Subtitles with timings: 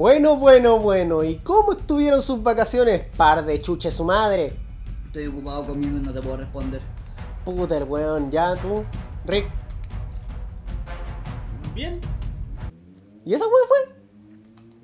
[0.00, 1.22] Bueno, bueno, bueno.
[1.24, 3.02] ¿Y cómo estuvieron sus vacaciones?
[3.18, 4.56] Par de chuche su madre.
[5.04, 6.80] Estoy ocupado comiendo y no te puedo responder.
[7.44, 8.82] Puta el weón, ya tú.
[9.26, 9.46] Rick.
[11.74, 12.00] Bien,
[13.26, 13.94] ¿Y esa weón fue?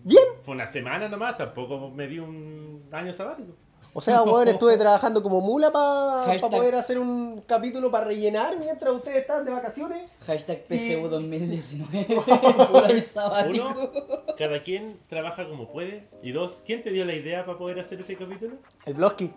[0.05, 0.25] Bien.
[0.43, 3.55] fue una semana nomás, tampoco me di un año sabático.
[3.99, 8.59] O sea, weón, estuve trabajando como mula para Hashtag- poder hacer un capítulo para rellenar
[8.59, 10.11] mientras ustedes estaban de vacaciones.
[10.27, 12.05] Hashtag PSU 2019.
[12.15, 13.67] Puro año sabático.
[13.67, 13.91] Uno,
[14.37, 16.07] cada quien trabaja como puede.
[16.23, 18.57] Y dos, ¿quién te dio la idea para poder hacer ese capítulo?
[18.85, 19.31] El Blosky.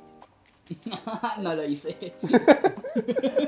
[1.39, 1.95] no lo hice.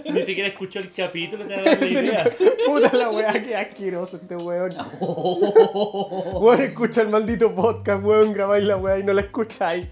[0.05, 2.23] Ni siquiera escuchó el capítulo, te la idea.
[2.65, 4.77] Puta la weá, qué asqueroso este weón.
[5.01, 9.87] Weón, escucha el maldito podcast, weón, grabáis la weá y no la escucháis.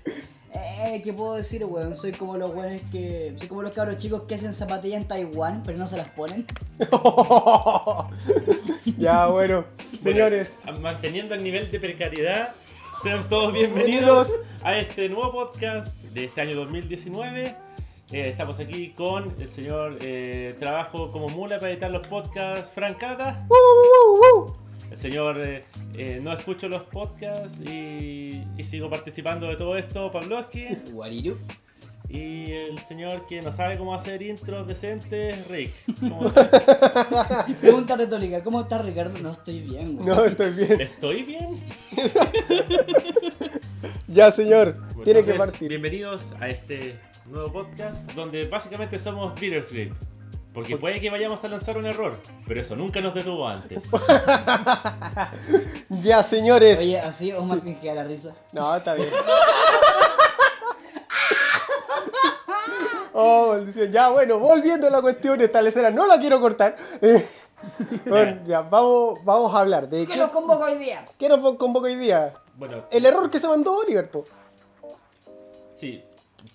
[0.53, 1.95] Eh, ¿qué puedo decir, weón?
[1.95, 3.34] Soy como los weones que.
[3.38, 6.45] Soy como los cabros chicos que hacen zapatillas en Taiwán, pero no se las ponen.
[8.98, 9.66] ya, bueno,
[10.02, 10.59] señores.
[10.63, 12.56] Bueno, manteniendo el nivel de precariedad,
[13.03, 14.30] sean todos bienvenidos
[14.64, 17.56] a este nuevo podcast de este año 2019.
[18.11, 22.97] Eh, estamos aquí con el señor eh, Trabajo como mula para editar los podcasts, Frank
[22.97, 23.45] Cata.
[23.50, 24.69] Uh, uh, uh.
[24.89, 25.63] El señor eh,
[25.95, 30.67] eh, No Escucho los podcasts y, y sigo participando de todo esto, Pavlovsky.
[30.91, 31.37] Guariru.
[32.11, 35.71] Y el señor que no sabe cómo hacer intros decentes, Rick.
[35.99, 36.49] ¿Cómo estás?
[37.61, 39.19] Pregunta retórica, ¿cómo estás Ricardo?
[39.19, 40.07] No estoy bien, weón.
[40.07, 40.81] No, estoy bien.
[40.81, 41.63] ¿Estoy bien?
[44.07, 45.69] Ya, señor, Bueno, tiene que partir.
[45.69, 46.95] Bienvenidos a este
[47.29, 49.93] nuevo podcast donde básicamente somos Grip.
[50.53, 53.89] Porque puede que vayamos a lanzar un error, pero eso nunca nos detuvo antes.
[56.02, 56.80] Ya, señores.
[56.80, 58.33] Oye, así Omar fingía la risa.
[58.52, 59.09] No, está bien.
[63.14, 63.91] Oh, maldición.
[63.91, 66.75] Ya, bueno, volviendo a la cuestión, esta lecera no la quiero cortar.
[68.06, 71.03] Bueno, ya, vamos, vamos a hablar de ¿Qué qué, nos convoca hoy día?
[71.17, 72.34] qué nos convoca hoy día.
[72.56, 74.23] Bueno, El error que se mandó Oliver, po.
[75.73, 76.02] sí,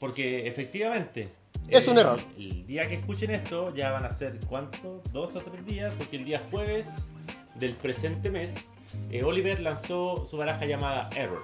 [0.00, 1.30] porque efectivamente...
[1.68, 2.20] Es un el- error.
[2.38, 5.02] El día que escuchen esto ya van a ser, ¿cuánto?
[5.12, 7.12] Dos o tres días, porque el día jueves
[7.54, 8.72] del presente mes,
[9.10, 11.42] eh, Oliver lanzó su baraja llamada Error.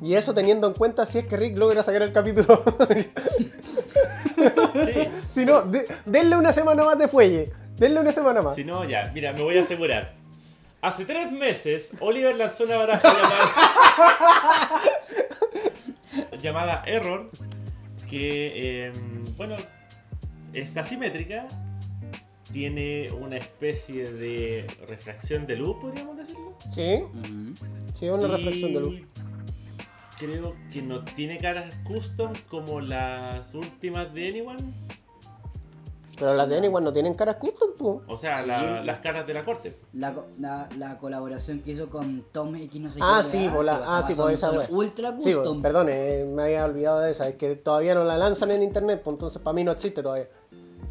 [0.00, 2.62] Y eso teniendo en cuenta si es que Rick logra sacar el capítulo.
[4.84, 7.52] Sí, si no, de- denle una semana más de fuelle.
[7.76, 8.54] Denle una semana más.
[8.54, 10.14] Si no, ya, mira, me voy a asegurar.
[10.80, 14.80] Hace tres meses, Oliver lanzó una baraja llamada,
[16.40, 17.28] llamada Error,
[18.08, 18.92] que, eh,
[19.36, 19.56] bueno,
[20.52, 21.46] es asimétrica,
[22.52, 26.56] tiene una especie de refracción de luz, podríamos decirlo.
[26.74, 27.04] Sí,
[27.94, 29.02] sí, una Y reflexión de luz.
[30.18, 34.72] Creo que no tiene caras custom como las últimas de Anyone.
[36.18, 38.02] Pero las de Anyone no tienen caras custom, po.
[38.08, 38.48] O sea, Sí.
[38.48, 39.78] la- las caras de la corte.
[39.92, 43.28] La, la, la colaboración que hizo con Tom X no sé Ah, qué.
[43.28, 44.66] sí, la, ah, sí, por esa wea.
[44.70, 45.62] Ultra Sí, custom.
[45.62, 47.28] perdón, eh, me había olvidado de esa.
[47.28, 50.26] Es que todavía no la lanzan en internet, pues entonces para mí no existe todavía.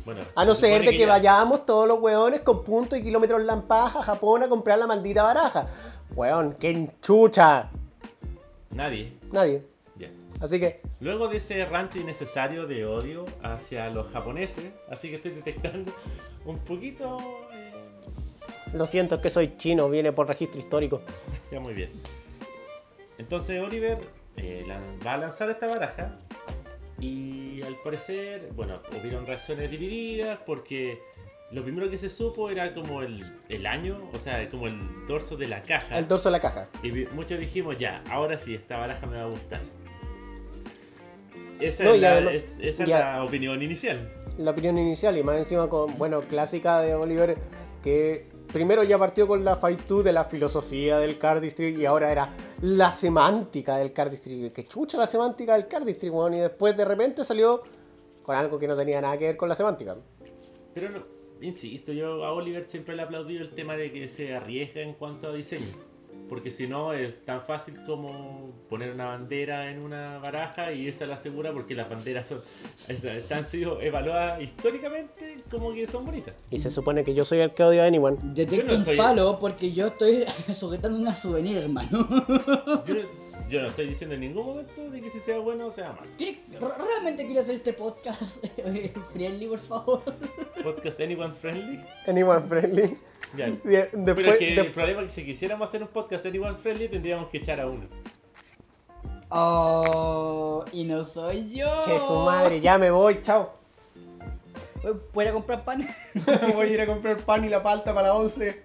[0.06, 3.04] Bueno, A no se ser de que, ya- vayamos todos los weones con puntos y
[3.04, 5.68] kilómetros lampaja a Japón a comprar la maldita baraja.
[6.16, 7.70] Weón, qué enchucha.
[8.72, 9.18] Nadie.
[9.32, 9.66] Nadie.
[10.40, 15.32] Así que, Luego de ese rancho innecesario de odio hacia los japoneses, así que estoy
[15.32, 15.92] detectando
[16.46, 17.20] un poquito...
[17.54, 17.72] eh,
[18.74, 21.02] lo siento, es que soy chino, viene por registro histórico.
[21.52, 21.92] ya muy bien.
[23.18, 23.98] Entonces Oliver
[24.36, 26.16] eh, la- va a lanzar esta baraja
[27.00, 31.00] y al parecer, bueno, hubieron reacciones divididas porque
[31.52, 35.38] lo primero que se supo era como el, el año, o sea, como el dorso
[35.38, 35.98] de la caja.
[35.98, 36.68] El dorso de la caja.
[36.84, 39.62] Y muchos dijimos, ya, ahora sí, esta baraja me va a gustar.
[41.60, 44.12] Esa, No, es, la, además- es- esa es la opinión inicial.
[44.38, 47.38] La opinión inicial y más encima con, bueno, clásica de Oliver,
[47.82, 52.34] que primero ya partió con la 2 de la filosofía del cardistry y ahora era
[52.62, 54.52] la semántica del cardistry.
[54.52, 57.64] Que chucha la semántica del cardistry, weón, y después de repente salió
[58.22, 59.96] con algo que no tenía nada que ver con la semántica.
[60.74, 61.04] Pero no,
[61.42, 64.94] insisto, yo a Oliver siempre le he aplaudido el tema de que se arriesga en
[64.94, 65.76] cuanto a diseño.
[66.30, 71.06] Porque si no es tan fácil como poner una bandera en una baraja y irse
[71.06, 72.42] a la segura porque las banderas son,
[72.90, 76.34] están sido evaluadas históricamente como que son bonitas.
[76.52, 78.18] Y se supone que yo soy el que odia a anyone.
[78.22, 82.08] Detecto Yo no un estoy- palo porque yo estoy sujetando una souvenir, hermano.
[82.86, 83.02] Yo no,
[83.50, 86.12] yo no estoy diciendo en ningún momento de que si sea bueno o sea malo.
[86.18, 90.04] ¿Quiere- ¿Realmente quiero hacer este podcast eh, friendly, por favor?
[90.62, 91.80] Podcast Anyone Friendly.
[92.06, 92.98] Anyone friendly.
[93.64, 96.90] Pero es que de- el problema es que si quisiéramos hacer un podcast Anyone Friendly
[96.90, 97.86] tendríamos que echar a uno.
[99.30, 101.68] Oh, y no soy yo.
[101.86, 103.54] Che, su madre, ya me voy, chao.
[105.12, 105.86] ¿Puedo ir a comprar pan?
[106.54, 108.64] voy a ir a comprar pan y la palta para la once.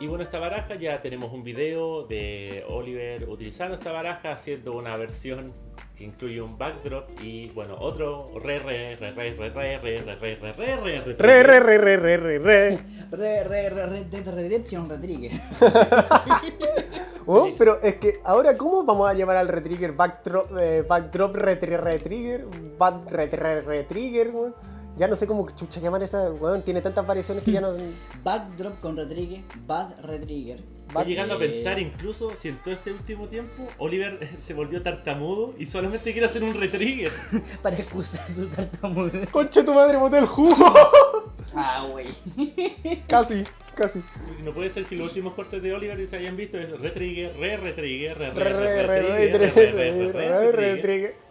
[0.00, 4.96] Y bueno, esta baraja ya tenemos un video de Oliver utilizando esta baraja, haciendo una
[4.96, 5.52] versión
[5.98, 10.06] que incluye un backdrop y bueno, otro re re re re re re re re
[10.06, 12.78] re re re re Re, re, re, re, re, re, re.
[13.10, 15.40] Re, re, re, Redemption Retrigger.
[17.26, 19.92] Oh, pero es que ahora, ¿cómo vamos a llamar al retrigger?
[19.92, 22.46] Backdrop, eh, backdrop retri- retrigger,
[22.78, 24.54] back retri- retrigger, weón.
[24.96, 26.62] Ya no sé cómo chucha llamar esa, weón.
[26.62, 27.72] Tiene tantas variaciones que ya no.
[28.24, 29.42] Backdrop con Retrigger.
[29.66, 30.77] Bad Retrigger.
[30.88, 35.54] Estoy llegando a pensar incluso si en todo este último tiempo Oliver se volvió tartamudo
[35.58, 37.12] y solamente quiere hacer un retrigger.
[37.62, 39.10] Para excusar su tartamudo.
[39.30, 40.56] Concha tu madre, boté el jugo.
[41.54, 42.06] ah, güey.
[43.06, 43.44] casi,
[43.74, 44.02] casi.
[44.42, 47.56] No puede ser que los últimos cortes de Oliver se hayan visto es retrigger, re
[47.58, 51.28] retrigger, re re re re re re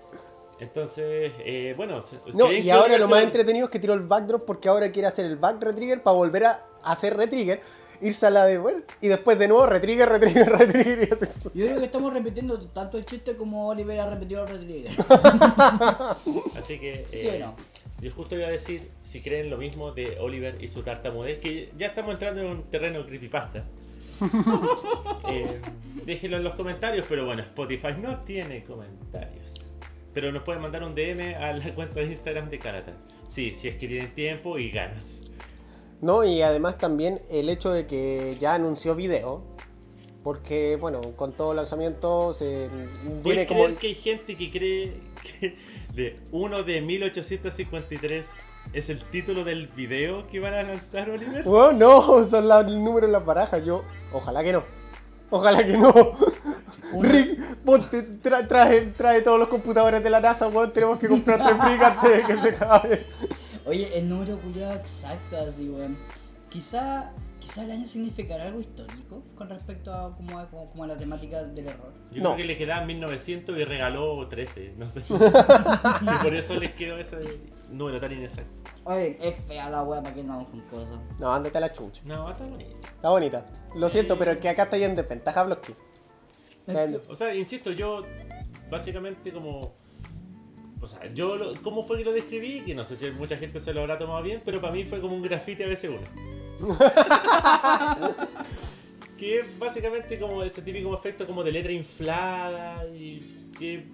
[0.60, 2.00] entonces, eh, bueno,
[2.34, 5.26] no, y ahora lo más entretenido es que tiró el backdrop porque ahora quiere hacer
[5.26, 7.62] el back retrigger para volver a hacer retrigger
[8.02, 11.52] irse a la de bueno, y después de nuevo retrigger, retrigger, retrigger y hace eso.
[11.54, 14.92] Yo creo que estamos repitiendo tanto el chiste como Oliver ha repetido el Retrigger.
[16.58, 17.06] Así que.
[17.08, 17.56] ¿Sí eh, o no?
[18.00, 21.72] Yo justo iba a decir si creen lo mismo de Oliver y su tartamudez, que
[21.78, 23.66] ya estamos entrando en un terreno creepypasta.
[25.30, 25.62] Eh,
[26.06, 29.72] déjenlo en los comentarios, pero bueno, Spotify no tiene comentarios.
[30.14, 32.94] Pero nos pueden mandar un DM a la cuenta de Instagram de Karata.
[33.28, 35.32] Sí, si es que tienen tiempo y ganas.
[36.02, 39.44] No, y además también el hecho de que ya anunció video,
[40.24, 42.70] porque bueno, con todo lanzamiento se
[43.04, 43.64] viene ¿Puedes como...
[43.64, 45.58] creer que hay gente que cree que
[45.94, 48.32] de uno de 1853
[48.74, 51.44] es el título del video que van a lanzar, Oliver?
[51.44, 53.84] Bueno, no, son la- el número en las barajas, yo...
[54.12, 54.64] Ojalá que no.
[55.30, 55.94] Ojalá que no.
[57.02, 61.40] Rick, ponte, tra- trae, trae todos los computadores de la NASA, weón, tenemos que comprar
[61.44, 63.06] tres Rick antes de que se acabe.
[63.68, 65.98] Oye, el número culiado exacto, así, weón.
[66.50, 70.88] Quizá, quizá el año significará algo histórico con respecto a como, a- como, como a
[70.88, 71.94] la temática del error.
[72.12, 72.30] Yo No.
[72.36, 75.04] creo que le quedaban 1900 y regaló 13, no sé.
[75.10, 77.18] y por eso les quedó ese
[77.70, 78.62] número tan inexacto.
[78.86, 80.98] Oye, es fea la weá para que andamos con cosas.
[81.20, 82.02] No, ándate a la chucha.
[82.06, 82.72] No, está bonito.
[82.96, 83.46] Está bonita.
[83.76, 85.76] Lo siento, pero es que acá está en desventaja Blocky.
[87.10, 88.04] O sea, insisto, yo
[88.70, 89.74] básicamente como...
[90.82, 93.60] O sea, yo lo- cómo fue que lo describí, que no sé si mucha gente
[93.60, 96.08] se lo habrá tomado bien, pero para mí fue como un grafite a veces uno.
[99.18, 103.88] que es básicamente como ese típico efecto como de letra inflada y que,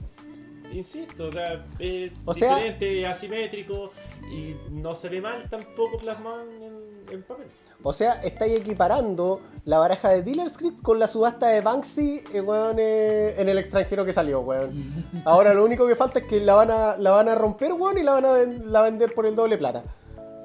[0.73, 3.91] insisto, o sea, es O sea- diferente, asimétrico
[4.31, 7.47] y no se ve mal tampoco plasmado en, en papel.
[7.83, 12.41] O sea, estáis equiparando la baraja de Dealer Script con la subasta de Banksy eh,
[12.41, 14.71] weón, eh, en el extranjero que salió, weón.
[15.25, 17.97] Ahora lo único que falta es que la van a, la van a romper, weón,
[17.97, 19.83] y la van a la vender por el doble plata.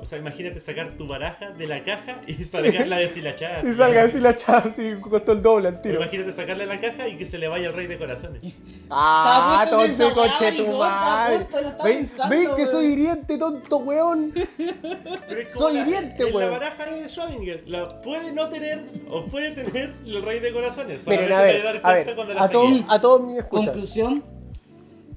[0.01, 3.63] O sea, imagínate sacar tu baraja de la caja y sacarla deshilachada.
[3.69, 5.97] Y salga así la chava así costó el doble al O tiro.
[5.97, 8.43] Imagínate sacarle la caja y que se le vaya el rey de corazones.
[8.91, 11.39] Ah, tonto coche tu madre.
[11.39, 14.33] puesto, lo está ¿Veis pensando, veis que soy hiriente, tonto weón?
[15.57, 16.51] Soy la- hiriente, en weón.
[16.53, 21.07] La baraja de Schrödinger la puede no tener o puede tener el rey de corazones.
[21.09, 22.85] Miren, a te ver, a cuenta ver, cuando la a todos, saqué.
[22.89, 23.69] a todos mis escuchas.
[23.69, 24.38] Conclusión.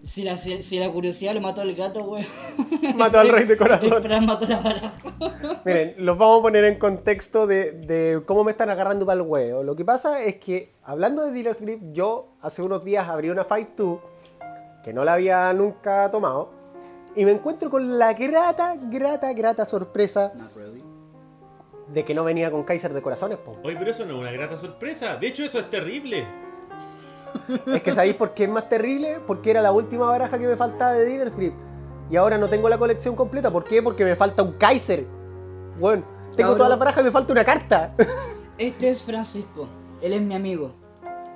[0.04, 2.26] Si la, si, si la curiosidad lo mató al gato, weón.
[2.96, 4.02] Mató al rey de El corazón.
[4.02, 4.92] Fran mató la baraja.
[5.66, 9.28] Miren, los vamos a poner en contexto de, de cómo me están agarrando para el
[9.28, 9.64] huevo.
[9.64, 13.44] Lo que pasa es que, hablando de Dealer Script, yo hace unos días abrí una
[13.44, 14.00] Fight 2
[14.84, 16.52] que no la había nunca tomado
[17.16, 20.34] y me encuentro con la grata, grata, grata sorpresa
[21.90, 23.58] de que no venía con Kaiser de corazones, po.
[23.64, 25.18] Oye, pero eso no es una grata sorpresa.
[25.18, 26.26] De hecho, eso es terrible.
[27.68, 30.56] Es que sabéis por qué es más terrible, porque era la última baraja que me
[30.56, 31.58] faltaba de Dealer Script.
[32.10, 33.52] Y ahora no tengo la colección completa.
[33.52, 33.82] ¿Por qué?
[33.82, 35.06] Porque me falta un Kaiser.
[35.80, 36.04] Bueno,
[36.36, 36.58] tengo Cabrón.
[36.58, 37.96] toda la baraja y me falta una carta.
[38.58, 39.68] Este es Francisco.
[40.02, 40.74] Él es mi amigo.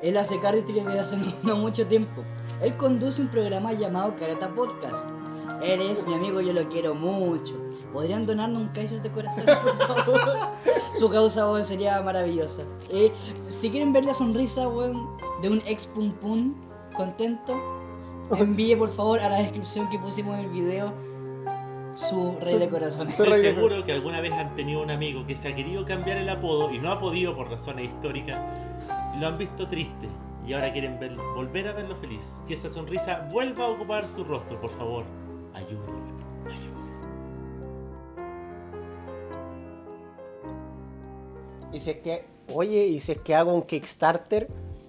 [0.01, 2.23] Él hace cardistry desde hace no mucho tiempo.
[2.61, 5.07] Él conduce un programa llamado Carata Podcast.
[5.61, 7.53] Él es mi amigo, yo lo quiero mucho.
[7.93, 10.21] ¿Podrían donarnos un Kaiser de corazón, por favor?
[10.93, 12.63] Su causa, weón, sería maravillosa.
[12.89, 13.11] Eh,
[13.47, 15.07] si quieren ver la sonrisa, weón,
[15.41, 16.53] de un ex pum pum
[16.95, 17.59] contento,
[18.37, 20.93] envíe por favor a la descripción que pusimos en el video
[21.95, 23.17] su rey de corazones.
[23.17, 26.29] Estoy seguro que alguna vez han tenido un amigo que se ha querido cambiar el
[26.29, 28.37] apodo y no ha podido por razones históricas.
[29.19, 30.09] Lo han visto triste
[30.45, 32.37] y ahora quieren verlo, volver a verlo feliz.
[32.47, 35.05] Que esa sonrisa vuelva a ocupar su rostro, por favor.
[35.53, 36.05] Ayúdenlo.
[41.71, 44.47] Y si es que, oye, y si es que hago un Kickstarter,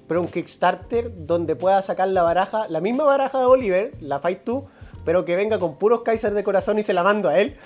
[0.08, 4.44] pero un Kickstarter donde pueda sacar la baraja, la misma baraja de Oliver, la Fight
[4.44, 4.64] 2,
[5.04, 7.56] pero que venga con puros Kaiser de corazón y se la mando a él.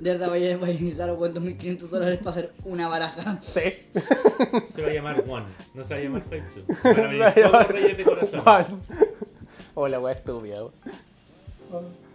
[0.00, 3.40] De verdad, voy a, voy a necesitar weón, 2.500 dólares para hacer una baraja.
[3.40, 3.60] Sí.
[4.68, 6.62] Se va a llamar One, no se va a llamar Five Two.
[6.84, 8.40] Van a venir solo Reyes de Corazón.
[8.40, 8.66] Juan.
[9.74, 10.56] Hola, weá estúpida.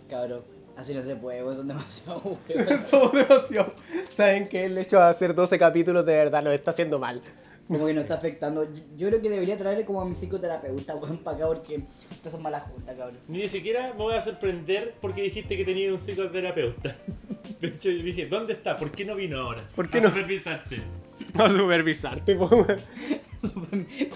[0.09, 0.41] Cabrón,
[0.75, 2.85] así no se puede, weón, son demasiado weón.
[2.85, 3.73] Somos demasiado.
[4.11, 7.21] Saben que el hecho de hacer 12 capítulos de verdad nos está haciendo mal.
[7.67, 8.63] Como que nos está afectando.
[8.63, 12.31] Yo, yo creo que debería traerle como a mi psicoterapeuta, weón, para acá, porque estas
[12.31, 13.19] son malas juntas, cabrón.
[13.27, 16.95] Ni siquiera me voy a sorprender porque dijiste que tenía un psicoterapeuta.
[17.61, 18.77] De hecho, yo dije, ¿dónde está?
[18.77, 19.65] ¿Por qué no vino ahora?
[19.75, 20.09] ¿Por qué A no?
[20.09, 20.81] supervisarte.
[21.33, 22.77] No supervisarte, weón.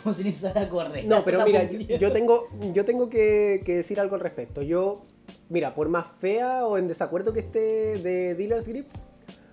[0.01, 1.05] como si necesitara correr.
[1.05, 4.61] No, pero mira, yo tengo, yo tengo que, que decir algo al respecto.
[4.61, 5.03] Yo,
[5.49, 7.59] mira, por más fea o en desacuerdo que esté
[7.97, 8.87] de Dealer's Grip,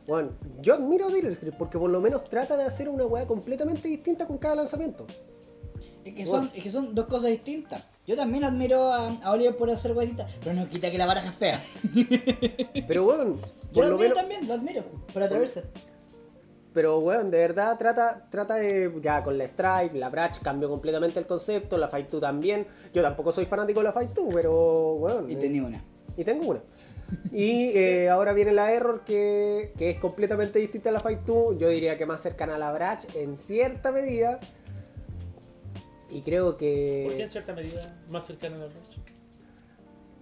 [0.08, 0.30] bueno,
[0.62, 4.26] yo admiro a Grip porque por lo menos trata de hacer una weá completamente distinta
[4.26, 5.06] con cada lanzamiento.
[6.02, 7.84] Es que, son, es que son dos cosas distintas.
[8.06, 11.28] Yo también admiro a, a Oliver por hacer guaditas, pero no quita que la baraja
[11.28, 11.62] es fea.
[12.88, 13.36] Pero bueno,
[13.74, 15.64] Yo lo lo admiro menos, también, lo admiro, por atreverse.
[16.72, 21.20] pero bueno, de verdad trata, trata de, ya con la Stripe, la Brach cambió completamente
[21.20, 22.66] el concepto, la Fight 2 también.
[22.94, 25.28] Yo tampoco soy fanático de la Fight 2, pero bueno.
[25.28, 25.84] Y eh, tenía una.
[26.16, 26.62] Y tengo una.
[27.32, 31.58] Y eh, ahora viene la Error que, que es completamente distinta a la Fight 2.
[31.58, 34.40] Yo diría que más cercana a la Brach en cierta medida.
[36.10, 38.98] Y creo ¿Por qué en que cierta medida más cercana a la brocha?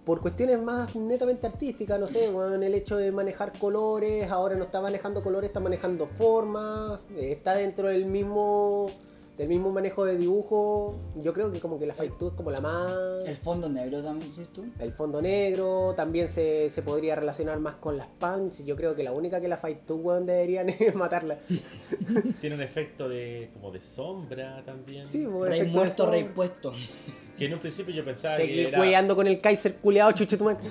[0.07, 4.63] por cuestiones más netamente artísticas, no sé, weón, el hecho de manejar colores, ahora no
[4.63, 8.89] está manejando colores, está manejando formas, eh, está dentro del mismo
[9.37, 10.97] del mismo manejo de dibujo.
[11.15, 12.91] Yo creo que como que la Fight 2 es como la más...
[13.27, 14.65] El fondo negro también, ¿sí tú?
[14.79, 18.65] El fondo negro también se, se podría relacionar más con las punks.
[18.65, 21.37] Yo creo que la única que la Fight 2 weón, deberían es matarla.
[22.41, 25.07] Tiene un efecto de como de sombra también.
[25.09, 26.73] Sí, weón, Rey efecto muerto, de rey puesto.
[27.37, 28.79] Que en un principio yo pensaba que Seguir era.
[28.79, 30.67] hueando con el Kaiser culeado, chuche tu madre.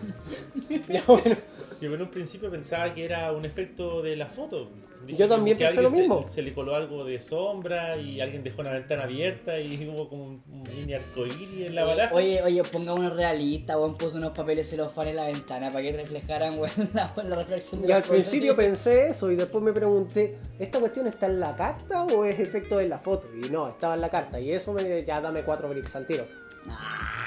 [0.89, 1.37] Ya, bueno.
[1.81, 4.71] Yo en un principio pensaba que era un efecto de la foto.
[5.07, 6.23] Dije Yo también alguien lo mismo.
[6.23, 10.09] Se, se le coló algo de sombra y alguien dejó una ventana abierta y hubo
[10.09, 12.15] como un, un mini arcoíris en la baraja.
[12.15, 15.93] Oye, oye, ponga uno realista, weón, puso unos papeles celofán en la ventana para que
[15.93, 20.39] reflejaran, weón, la, la reflexión de Y al principio pensé eso y después me pregunté,
[20.59, 23.29] ¿esta cuestión está en la carta o es efecto de la foto?
[23.35, 24.41] Y no, estaba en la carta.
[24.41, 26.27] Y eso me ya dame cuatro bricks al tiro.
[26.69, 27.26] Ah,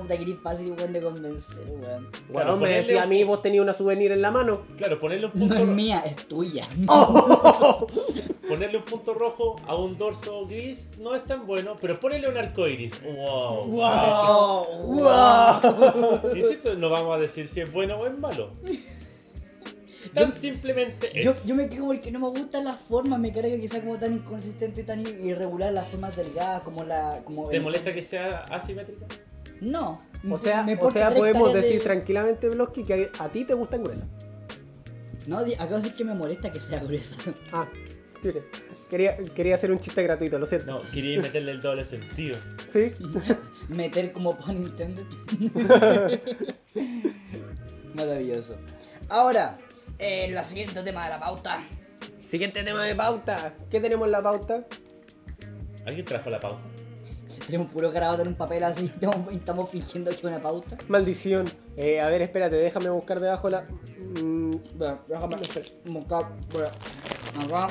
[0.00, 2.08] puta que eres fácil, weón, de convencer, weón.
[2.30, 4.62] Bueno, me ponerle decía a un- mí, vos tenías una souvenir en la mano.
[4.76, 6.66] Claro, ponerle un No punto es ro- mía, es tuya.
[8.48, 12.36] ponerle un punto rojo a un dorso gris no es tan bueno, pero ponerle un
[12.36, 12.94] arcoíris.
[13.02, 13.66] Wow.
[14.92, 16.20] ¡Wow!
[16.36, 18.50] Insisto, no vamos a decir si es bueno o es malo.
[20.14, 21.24] Tan simplemente es.
[21.24, 23.98] Yo, yo me quejo porque no me gustan las formas, me carga que sea como
[23.98, 27.22] tan inconsistente, tan irregular las formas delgadas, como la...
[27.24, 29.06] Como ¿Te el- molesta que sea asimétrica?
[29.62, 30.02] No.
[30.28, 33.84] O sea, me o sea podemos decir de- tranquilamente, Bloski, que a ti te gustan
[33.84, 34.08] gruesas.
[35.26, 37.16] No, acabo de decir que me molesta que sea gruesa.
[37.52, 37.68] Ah,
[38.20, 38.42] chuche.
[38.90, 40.66] Quería, quería hacer un chiste gratuito, lo siento.
[40.66, 42.36] No, quería meterle el doble sentido.
[42.68, 42.92] ¿Sí?
[43.68, 45.02] Meter como pan Nintendo.
[47.94, 48.54] Maravilloso.
[49.08, 49.58] Ahora,
[49.98, 51.62] eh, el siguiente tema de la pauta.
[52.24, 53.54] Siguiente tema de pauta.
[53.70, 54.66] ¿Qué tenemos en la pauta?
[55.86, 56.60] ¿Alguien trajo la pauta?
[57.46, 60.76] Tenemos puro grabado en un papel así estamos, y estamos fingiendo que es una pauta.
[60.88, 61.50] Maldición.
[61.76, 63.62] Eh, a ver, espérate, déjame buscar debajo la.
[63.62, 65.62] Mm, Bueno, déjame buscar.
[66.52, 67.66] Bueno, acá.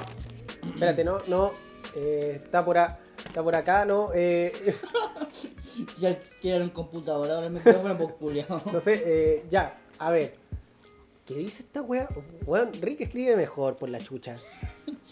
[0.74, 1.52] espérate, no, no.
[1.96, 4.10] Eh, está por a- está por acá, no.
[4.14, 4.52] Eh,
[6.00, 8.62] Ya quiero un computador, ahora el micrófono por culiao.
[8.72, 9.80] no sé, eh, ya.
[10.00, 10.36] A ver.
[11.26, 12.10] ¿Qué dice esta wea?
[12.46, 14.38] Weón, Rick escribe mejor por la chucha.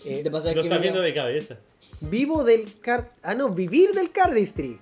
[0.06, 1.58] Eh, Te pasa Lo que estás me- viendo de cabeza.
[2.02, 3.14] Vivo del car.
[3.24, 4.80] Ah, no, vivir del cardistry.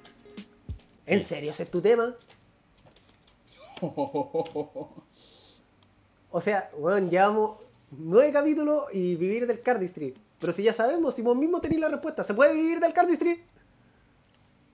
[1.06, 2.16] ¿En serio ese es tu tema?
[6.30, 7.58] O sea, weón, llevamos
[7.92, 10.14] nueve capítulos y vivir del cardistry.
[10.40, 13.44] Pero si ya sabemos, si vos mismo tenéis la respuesta, ¿se puede vivir del cardistry?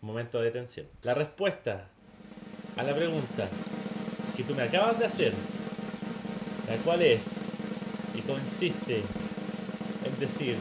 [0.02, 0.88] Momento de tensión.
[1.04, 1.88] La respuesta
[2.76, 3.48] a la pregunta
[4.36, 5.34] que tú me acabas de hacer,
[6.68, 7.44] la cual es
[8.16, 9.04] y consiste
[10.06, 10.58] en decir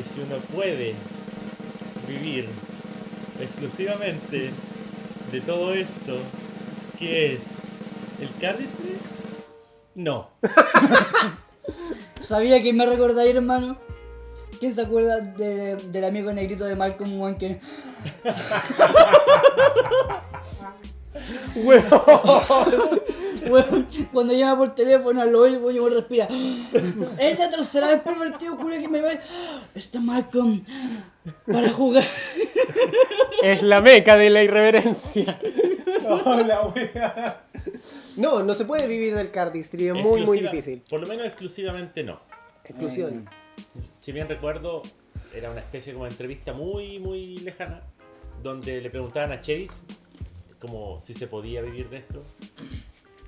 [0.00, 0.94] que si uno puede
[2.08, 2.48] vivir
[3.38, 4.50] exclusivamente
[5.30, 6.16] de todo esto,
[6.98, 7.58] que es
[8.18, 8.96] el cardistry,
[9.96, 10.30] no.
[12.22, 13.76] ¿Sabía que me recordáis, hermano?
[14.58, 17.36] ¿Quién se acuerda de- del amigo negrito de Malcolm One
[24.12, 26.28] cuando llama por teléfono al oído, yo me respira.
[27.18, 29.12] Es la tercera vez pervertido, culo, que me va.
[29.74, 30.64] Está Malcolm
[31.46, 32.04] para jugar.
[33.42, 35.38] Es la meca de la irreverencia.
[36.24, 37.44] Hola, wea.
[38.16, 40.82] No, no se puede vivir del cardistry, es muy, muy difícil.
[40.88, 42.20] Por lo menos exclusivamente no.
[42.64, 43.08] Exclusivo.
[43.08, 43.24] Eh,
[44.00, 44.82] Si bien recuerdo,
[45.34, 47.82] era una especie como de entrevista muy, muy lejana,
[48.42, 49.82] donde le preguntaban a Chase
[50.60, 52.22] como si se podía vivir de esto.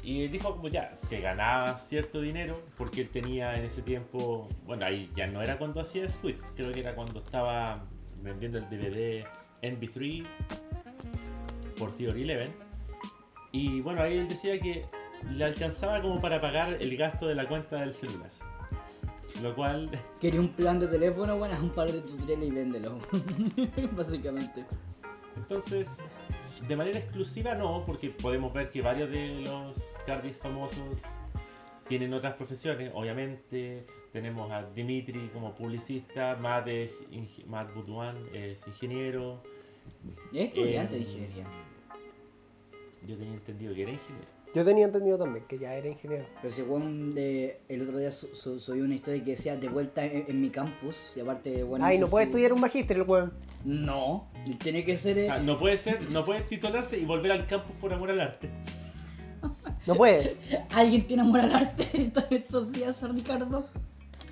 [0.02, 4.48] Y él dijo como ya, se ganaba cierto dinero, porque él tenía en ese tiempo,
[4.66, 7.84] bueno, ahí ya no era cuando hacía Squids, creo que era cuando estaba
[8.20, 9.24] vendiendo el DVD
[9.62, 10.26] NB3
[11.78, 12.52] por Theory 11.
[13.52, 14.86] Y bueno, ahí él decía que
[15.30, 18.30] le alcanzaba como para pagar el gasto de la cuenta del celular.
[19.40, 19.90] Lo cual
[20.20, 22.98] Quería un plan de teléfono, bueno, haz un par de tutoriales y véndelo.
[23.92, 24.64] Básicamente.
[25.36, 26.14] Entonces,
[26.68, 31.02] de manera exclusiva no, porque podemos ver que varios de los cardis famosos
[31.88, 32.90] tienen otras profesiones.
[32.94, 36.92] Obviamente, tenemos a Dimitri como publicista, Matt, es
[37.46, 39.42] Matt Boudouin es ingeniero.
[40.32, 41.46] Es estudiante de Eh, ingeniería.
[43.06, 44.28] Yo tenía entendido que era ingeniero.
[44.54, 46.26] Yo tenía entendido también que ya era ingeniero.
[46.40, 50.04] Pero según de, el otro día su- su- subí una historia que decía de vuelta
[50.04, 51.16] en, en mi campus.
[51.16, 51.84] Y aparte, bueno.
[51.84, 53.32] Ay, no su- puede estudiar un magíster el weón.
[53.64, 54.28] No,
[54.60, 55.18] tiene que ser.
[55.18, 58.20] eh, Ah, no puede ser, no puede titularse y volver al campus por amor al
[58.20, 58.50] arte.
[59.86, 60.36] No puede.
[60.70, 63.64] ¿Alguien tiene amor al arte estos- estos días, Ricardo?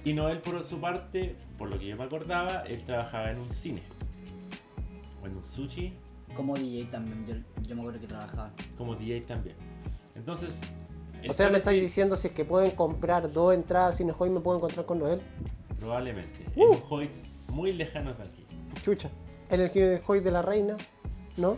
[0.05, 3.51] Y Noel, por su parte, por lo que yo me acordaba, él trabajaba en un
[3.51, 3.83] cine.
[5.23, 5.93] O en un sushi,
[6.35, 7.35] Como DJ también, yo,
[7.69, 8.53] yo me acuerdo que trabajaba.
[8.79, 9.57] como DJ también.
[10.15, 10.63] Entonces.
[11.29, 14.41] O sea, me estáis diciendo si es que pueden comprar dos entradas sin hoy me
[14.41, 15.21] puedo encontrar con Noel.
[15.79, 16.47] Probablemente.
[16.57, 16.73] Uh.
[16.75, 18.47] En Hoyts muy lejanos de aquí.
[18.83, 19.11] Chucha.
[19.50, 20.76] En el hoy de la reina.
[21.37, 21.57] ¿No?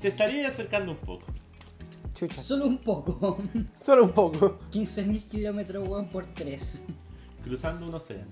[0.00, 1.26] Te estaría acercando un poco.
[2.14, 2.42] Chucha.
[2.42, 3.38] Solo un poco.
[3.82, 4.58] Solo un poco.
[4.70, 6.84] 15.000 kilómetros, weón, por 3.
[7.42, 8.30] Cruzando un océano.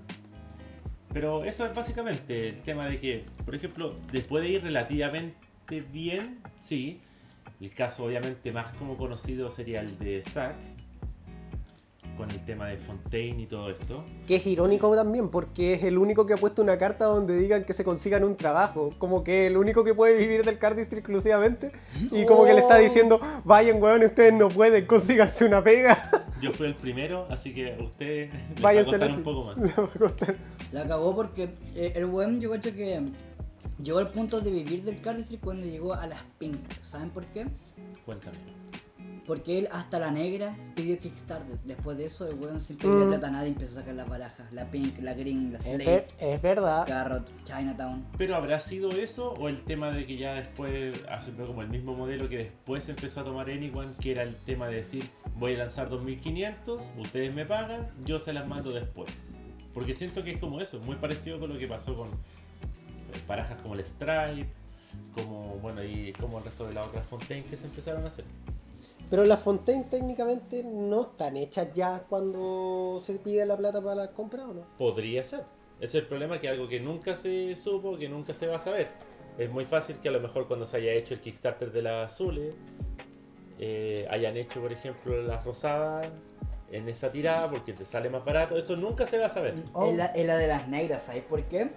[1.11, 6.41] Pero eso es básicamente el tema de que, por ejemplo, después de ir relativamente bien,
[6.59, 7.01] sí.
[7.61, 10.55] El caso obviamente más como conocido sería el de Zack.
[12.17, 14.03] Con el tema de Fontaine y todo esto.
[14.27, 17.63] Que es irónico también, porque es el único que ha puesto una carta donde digan
[17.63, 18.91] que se consigan un trabajo.
[18.99, 21.71] Como que el único que puede vivir del cardistry exclusivamente.
[22.11, 25.97] Y como que le está diciendo, vayan weón, ustedes no pueden, consíganse una pega.
[26.41, 29.57] Yo fui el primero, así que a usted les va a costar un poco más.
[29.57, 30.35] Le va a costar.
[30.71, 33.01] La cagó porque eh, el weón yo creo que
[33.81, 36.57] llegó al punto de vivir del cardistry cuando llegó a las pink.
[36.81, 37.45] ¿Saben por qué?
[38.05, 38.62] Cuéntame.
[39.25, 41.57] Porque él hasta la negra pidió Kickstarter.
[41.63, 44.51] Después de eso el weón sin pedirle plata a nadie empezó a sacar las barajas.
[44.51, 46.85] La pink, la green, la Es, slave, ver- es verdad.
[46.85, 48.05] carrot, Chinatown.
[48.17, 51.95] Pero habrá sido eso o el tema de que ya después asumió como el mismo
[51.95, 55.59] modelo que después empezó a tomar Anyone, que era el tema de decir voy a
[55.59, 59.35] lanzar 2500, ustedes me pagan, yo se las mando después.
[59.73, 62.13] Porque siento que es como eso, muy parecido con lo que pasó con eh,
[63.25, 64.47] barajas como el Stripe,
[65.13, 68.25] como bueno y como el resto de las otras Fontaine que se empezaron a hacer.
[69.13, 74.07] Pero las Fontaine técnicamente no están hechas ya cuando se pide la plata para la
[74.07, 74.65] compra o no.
[74.75, 75.43] Podría ser.
[75.79, 78.87] Es el problema, que algo que nunca se supo, que nunca se va a saber.
[79.37, 82.11] Es muy fácil que a lo mejor cuando se haya hecho el Kickstarter de las
[82.11, 82.55] azules,
[83.59, 86.07] eh, hayan hecho, por ejemplo, las rosadas
[86.71, 88.57] en esa tirada porque te sale más barato.
[88.57, 89.53] Eso nunca se va a saber.
[89.73, 89.91] Oh.
[89.91, 91.69] Es, la, es la de las negras, ¿sabes por qué?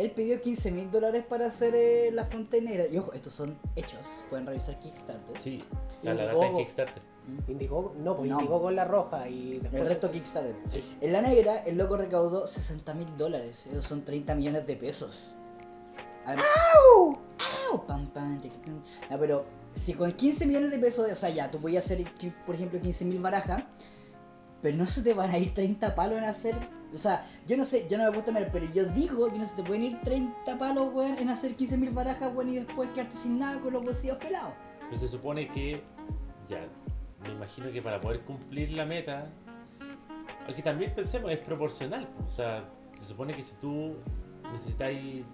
[0.00, 2.86] Él pidió 15 mil dólares para hacer eh, la fontaine negra.
[2.90, 4.24] Y ojo, estos son hechos.
[4.28, 5.40] Pueden revisar Kickstarter.
[5.40, 5.62] Sí,
[6.02, 6.58] a la data de Indiegogo.
[6.58, 7.02] Kickstarter.
[7.48, 8.38] Indicó, no, pues No.
[8.40, 9.88] indicó con la roja y El después.
[9.88, 10.56] resto Kickstarter.
[10.68, 10.82] Sí.
[11.00, 13.66] En la negra, el loco recaudó 60 mil dólares.
[13.70, 15.34] Esos son 30 millones de pesos.
[16.24, 16.40] A ver-
[16.98, 17.18] ¡Au!
[17.86, 18.66] Pam, pam, tic, tic.
[19.10, 22.34] No, pero si con 15 millones de pesos, o sea, ya, tú podías hacer, qui-
[22.44, 23.62] por ejemplo, 15 mil barajas,
[24.60, 26.79] pero no se te van a ir 30 palos en hacer.
[26.92, 29.44] O sea, yo no sé, yo no me a ver, pero yo digo que no
[29.44, 32.90] se te pueden ir 30 palos, weón, en hacer 15 mil barajas, weón, y después
[32.90, 34.52] quedarte sin nada con los bolsillos pelados.
[34.88, 35.82] Pues se supone que,
[36.48, 36.66] ya,
[37.22, 39.30] me imagino que para poder cumplir la meta,
[40.48, 42.08] aquí también pensemos, es proporcional.
[42.26, 43.96] O sea, se supone que si tú
[44.52, 45.24] necesitáis,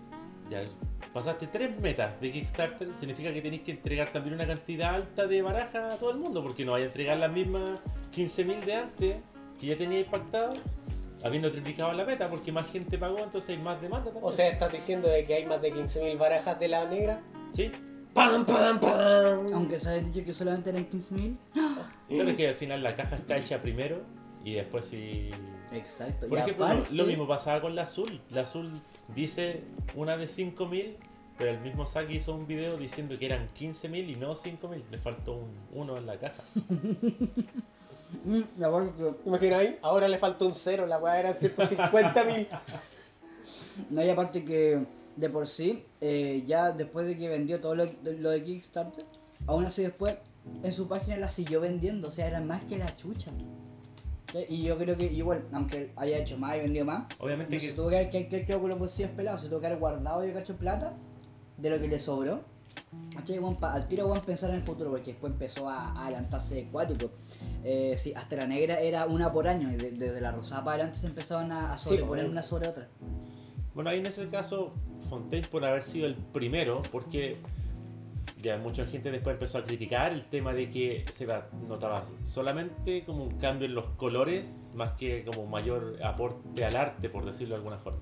[0.50, 0.62] ya,
[1.12, 5.40] pasaste tres metas de Kickstarter, significa que tenéis que entregar también una cantidad alta de
[5.40, 7.80] barajas a todo el mundo, porque no vaya a entregar las mismas
[8.14, 9.16] 15.000 de antes
[9.58, 10.52] que ya teníais pactado,
[11.24, 14.24] habiendo triplicado la meta, porque más gente pagó, entonces hay más demanda también.
[14.24, 17.20] O sea, estás diciendo de que hay más de 15.000 barajas de la negra.
[17.52, 17.70] sí.
[18.14, 19.44] ¡Pam, pam, pam!
[19.52, 21.38] Aunque se había dicho que solamente eran 15 mil.
[22.08, 24.00] Claro que al final la caja está hecha primero
[24.42, 25.30] y después si
[25.72, 26.26] Exacto.
[26.26, 28.20] Por y ejemplo, lo- aparte, lo mismo pasaba con la azul.
[28.30, 28.72] La azul
[29.14, 30.96] dice una de 5000,
[31.36, 34.82] pero el mismo Saki hizo un video diciendo que eran 15000 y no 5000.
[34.90, 36.42] Le faltó un 1 en la caja.
[38.24, 38.42] Mm,
[39.26, 42.48] Imagina ahí, ahora le falta un cero, la weá era 150.000.
[43.90, 47.84] No, y aparte que de por sí, eh, ya después de que vendió todo lo,
[48.04, 49.04] lo de Kickstarter,
[49.46, 50.16] aún así después
[50.62, 53.30] en su página la siguió vendiendo, o sea, era más que la chucha.
[54.32, 54.38] ¿Sí?
[54.48, 57.66] Y yo creo que igual, aunque haya hecho más y vendido más, Obviamente no que-
[57.68, 60.26] se tuvo que haber que, que con los bolsillos pelados, se tuvo que haber guardado
[60.26, 60.94] y cacho plata
[61.58, 62.40] de lo que le sobró.
[63.16, 67.10] Al tiro, weón, pensar en el futuro, porque después empezó a, a adelantarse de cuático.
[67.64, 70.74] Eh, sí, hasta la negra era una por año, y de- desde la rosada para
[70.76, 72.88] adelante se empezaban a, a sobreponer una sobre otra.
[73.74, 74.72] Bueno, ahí en ese caso,
[75.08, 77.36] Fontaine por haber sido el primero, porque
[78.42, 81.26] ya mucha gente después empezó a criticar el tema de que se
[81.68, 87.08] notaba solamente como un cambio en los colores, más que como mayor aporte al arte,
[87.08, 88.00] por decirlo de alguna forma.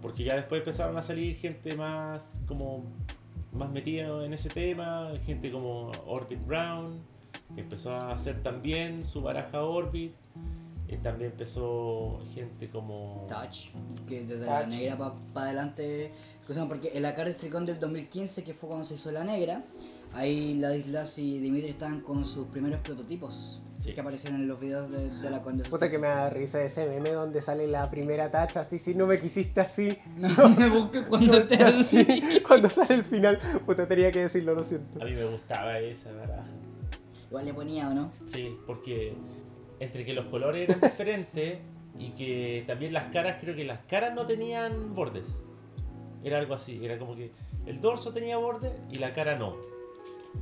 [0.00, 2.84] Porque ya después empezaron a salir gente más como
[3.52, 7.02] más metida en ese tema, gente como Orbit Brown,
[7.56, 10.14] empezó a hacer también su baraja Orbit.
[10.88, 13.70] eh, también empezó gente como Touch,
[14.08, 14.70] que desde la Touch.
[14.74, 14.98] negra
[15.32, 16.10] para adelante,
[16.46, 19.62] cosa, porque en la carta Tricón del 2015, que fue cuando se hizo la negra,
[20.14, 23.94] ahí Ladislas y Dimitri estaban con sus primeros prototipos Sí.
[23.94, 25.64] que aparecieron en los videos de, de la Conde.
[25.66, 29.06] Puta que me da risa ese meme donde sale la primera tacha así, si no
[29.06, 29.96] me quisiste así.
[30.18, 32.04] No me busques cuando te así,
[32.46, 35.00] cuando sale el final, puta tenía que decirlo, lo siento.
[35.00, 36.44] A mí me gustaba esa baraja.
[37.30, 38.12] Igual le ponía, ¿o no?
[38.26, 39.14] Sí, porque
[39.78, 41.58] entre que los colores eran diferentes
[41.98, 45.42] y que también las caras, creo que las caras no tenían bordes.
[46.22, 47.30] Era algo así, era como que
[47.66, 49.56] el dorso tenía borde y la cara no.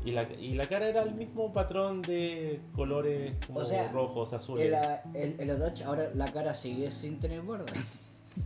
[0.05, 4.33] Y la, y la cara era el mismo patrón de colores como O sea, rojos,
[4.35, 4.67] azules.
[4.67, 7.73] En, la, en, en los Dodge ahora la cara sigue sin tener borde.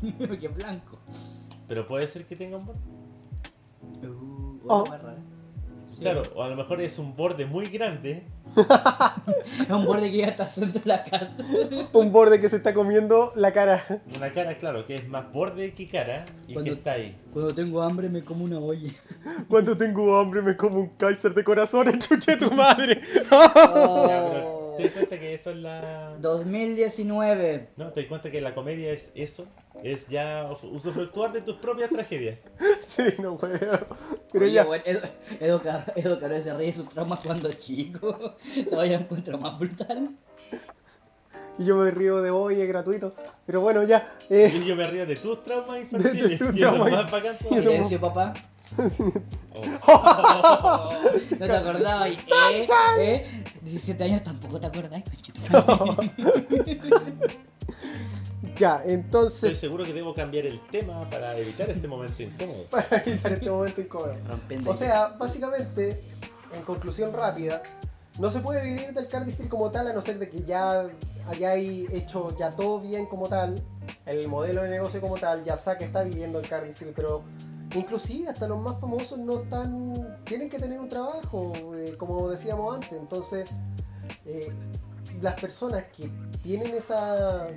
[0.18, 0.98] Porque es blanco.
[1.68, 2.80] Pero puede ser que tenga un borde.
[4.06, 4.86] Uh, Oh.
[4.86, 5.18] más rara.
[5.94, 6.00] Sí.
[6.00, 8.24] Claro, o a lo mejor es un borde muy grande.
[9.62, 11.42] Es un borde que ya está haciendo la carta.
[11.92, 13.82] Un borde que se está comiendo la cara.
[14.16, 17.16] Una cara, claro, que es más borde que cara y Cuando- que está ahí.
[17.32, 18.90] Cuando tengo hambre me como una olla.
[19.48, 23.00] Cuando tengo hambre me como un Kaiser de corazones, chuche tu madre.
[23.30, 26.16] Ya, pero te das cuenta que eso es la...
[26.20, 27.68] 2019.
[27.76, 29.46] No, te das cuenta que la comedia es eso,
[29.82, 32.44] es ya usufructuar de tus propias tragedias.
[32.86, 33.58] Sí, no puedo.
[34.32, 34.64] Pero Oye, ya.
[34.64, 35.00] bueno, Edo,
[35.40, 38.34] Edo, Car- Edo Caro se ríe de sus traumas cuando chico.
[38.68, 40.10] Se vaya a encuentro más brutal.
[41.58, 43.14] Y yo me río de hoy, es gratuito.
[43.46, 44.06] Pero bueno, ya.
[44.30, 46.30] eh, Y yo me río de tus traumas infantiles.
[46.30, 47.36] De tus y eso más bacán.
[47.38, 48.34] Silencio, papá.
[49.54, 50.90] Oh,
[51.38, 52.08] No te acordabas.
[52.10, 52.66] ¿Eh?
[53.00, 53.41] ¿Eh?
[53.62, 55.40] 17 años tampoco te acordás, conchito.
[58.58, 59.58] ya, Estoy entonces.
[59.58, 62.64] seguro que debo cambiar el tema para evitar este momento incómodo.
[62.70, 64.16] Para evitar este momento incómodo.
[64.66, 66.02] O sea, básicamente,
[66.52, 67.62] en conclusión rápida,
[68.18, 70.88] no se puede vivir del cardistry como tal a no ser de que ya
[71.28, 73.54] hayáis hecho ya todo bien como tal,
[74.06, 77.22] el modelo de negocio como tal, ya que está viviendo el cardistry, pero
[77.74, 82.74] inclusive hasta los más famosos no están, tienen que tener un trabajo, eh, como decíamos
[82.74, 83.50] antes, entonces
[84.26, 84.52] eh,
[85.20, 86.10] las personas que
[86.42, 87.48] tienen esa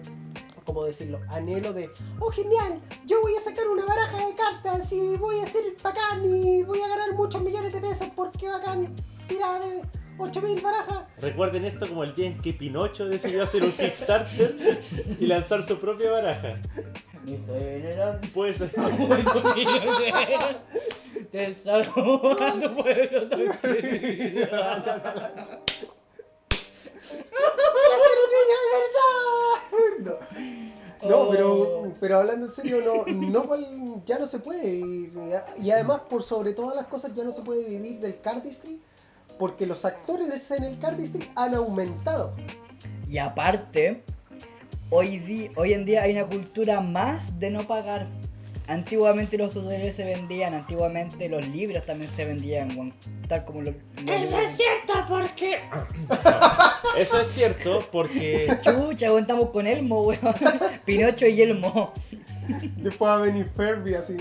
[0.65, 5.15] como decirlo, anhelo de, oh genial, yo voy a sacar una baraja de cartas y
[5.17, 8.93] voy a ser bacán y voy a ganar muchos millones de pesos porque bacán,
[9.27, 9.83] tira de
[10.17, 11.05] 8000 barajas.
[11.21, 14.55] Recuerden esto como el día en que Pinocho decidió hacer un Kickstarter
[15.19, 16.59] y lanzar su propia baraja.
[17.25, 18.21] Mi general.
[18.33, 18.57] Pues
[21.31, 23.61] Te salvo a tu pueblo tranquilo.
[23.61, 24.61] ¡Voy
[27.91, 30.19] a ser un niño de verdad!
[31.01, 33.43] No, no pero, pero hablando en serio, no, no
[34.05, 35.13] ya no se puede vivir.
[35.61, 38.81] Y además, por sobre todas las cosas, ya no se puede vivir del cardistry
[39.37, 42.35] porque los actores en el cardistry han aumentado.
[43.07, 44.03] Y aparte,
[44.95, 48.07] hoy, di- hoy en día hay una cultura más de no pagar.
[48.67, 52.95] Antiguamente los tutoriales se vendían, antiguamente los libros también se vendían,
[53.27, 54.51] tal como los, los libros.
[54.57, 55.59] cierto porque.
[56.97, 58.47] Eso es cierto porque.
[58.61, 60.19] Chucha, estamos con Elmo, weón.
[60.85, 61.93] Pinocho y Elmo.
[62.77, 64.15] Después va a venir Ferby así.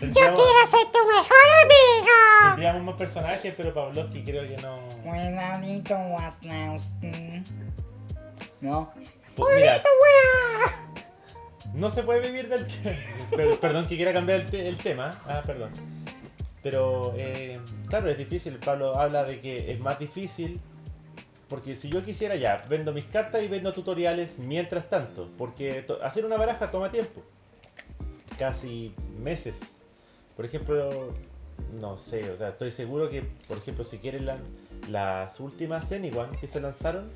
[0.00, 2.48] Tendríamos, ser tu mejor amigo.
[2.50, 4.74] tendríamos más personajes, pero Pavlovsky creo que no.
[5.04, 7.42] Cuidadito, Wisnowski.
[8.60, 8.92] No.
[9.36, 9.82] Pues mira,
[11.74, 12.64] no se puede vivir del.
[13.36, 15.20] Per- perdón que quiera cambiar el, te- el tema.
[15.26, 15.70] Ah, perdón.
[16.62, 18.58] Pero, eh, claro, es difícil.
[18.58, 20.60] Pablo habla de que es más difícil.
[21.48, 25.28] Porque si yo quisiera ya, vendo mis cartas y vendo tutoriales mientras tanto.
[25.38, 27.22] Porque hacer una baraja toma tiempo.
[28.38, 29.76] Casi meses.
[30.34, 31.12] Por ejemplo,
[31.80, 34.38] no sé, o sea, estoy seguro que, por ejemplo, si quieren la-
[34.88, 37.08] las últimas Anyone que se lanzaron,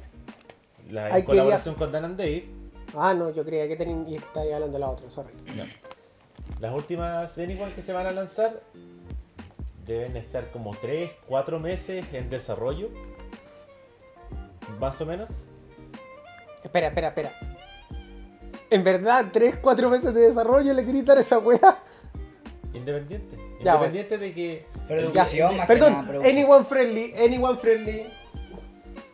[0.90, 2.44] la en Ay, quería- colaboración con Dan and Dave,
[2.96, 5.32] Ah, no, yo creía que ten- y estáis hablando de la otra, sorry.
[5.56, 5.64] no.
[6.58, 8.60] Las últimas Anyone que se van a lanzar
[9.86, 12.88] deben estar como 3, 4 meses en desarrollo.
[14.80, 15.46] Más o menos.
[16.64, 17.32] Espera, espera, espera.
[18.70, 21.58] En verdad, 3, 4 meses de desarrollo le quería dar esa weá.
[22.72, 23.36] Independiente.
[23.64, 24.66] Ya, Independiente de que.
[24.88, 26.36] Producción, más que Perdón, nada, producción.
[26.36, 28.06] anyone friendly, anyone friendly.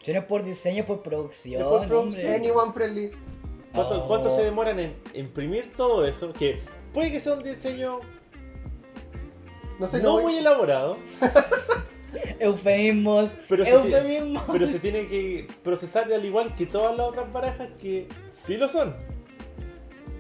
[0.07, 1.59] Si no es por diseño, es por producción.
[1.59, 2.49] Después producción, hombre.
[2.49, 3.11] anyone friendly.
[3.75, 4.07] ¿Cuánto, Oh.
[4.07, 6.33] cuánto se demoran en imprimir todo eso?
[6.33, 6.61] Que
[6.95, 7.99] puede que sea un diseño
[9.81, 10.97] No sé, no no, muy elaborado,
[12.39, 13.35] Eufemismos.
[13.49, 14.45] pero se, eufemismos.
[14.45, 18.57] tiene, pero se tiene que procesar al igual que todas las otras barajas que sí
[18.59, 18.95] lo son.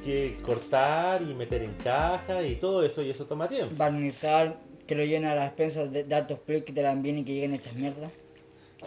[0.03, 3.72] Que cortar y meter en caja y todo eso, y eso toma tiempo.
[3.77, 7.25] Barnizar, que lo llena a las expensas de, altos precios que te dan bien y
[7.25, 8.11] que lleguen hechas mierda.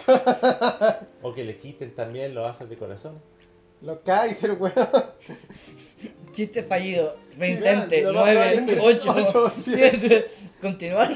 [1.22, 3.22] O que le quiten también los haces de corazón.
[3.82, 4.74] Los Kaiser, weón.
[6.32, 7.14] Chiste fallido.
[7.38, 8.02] Reintente.
[8.02, 10.28] lo más probable es 9, que- 8, ocho, 7.
[10.62, 11.12] Continuar.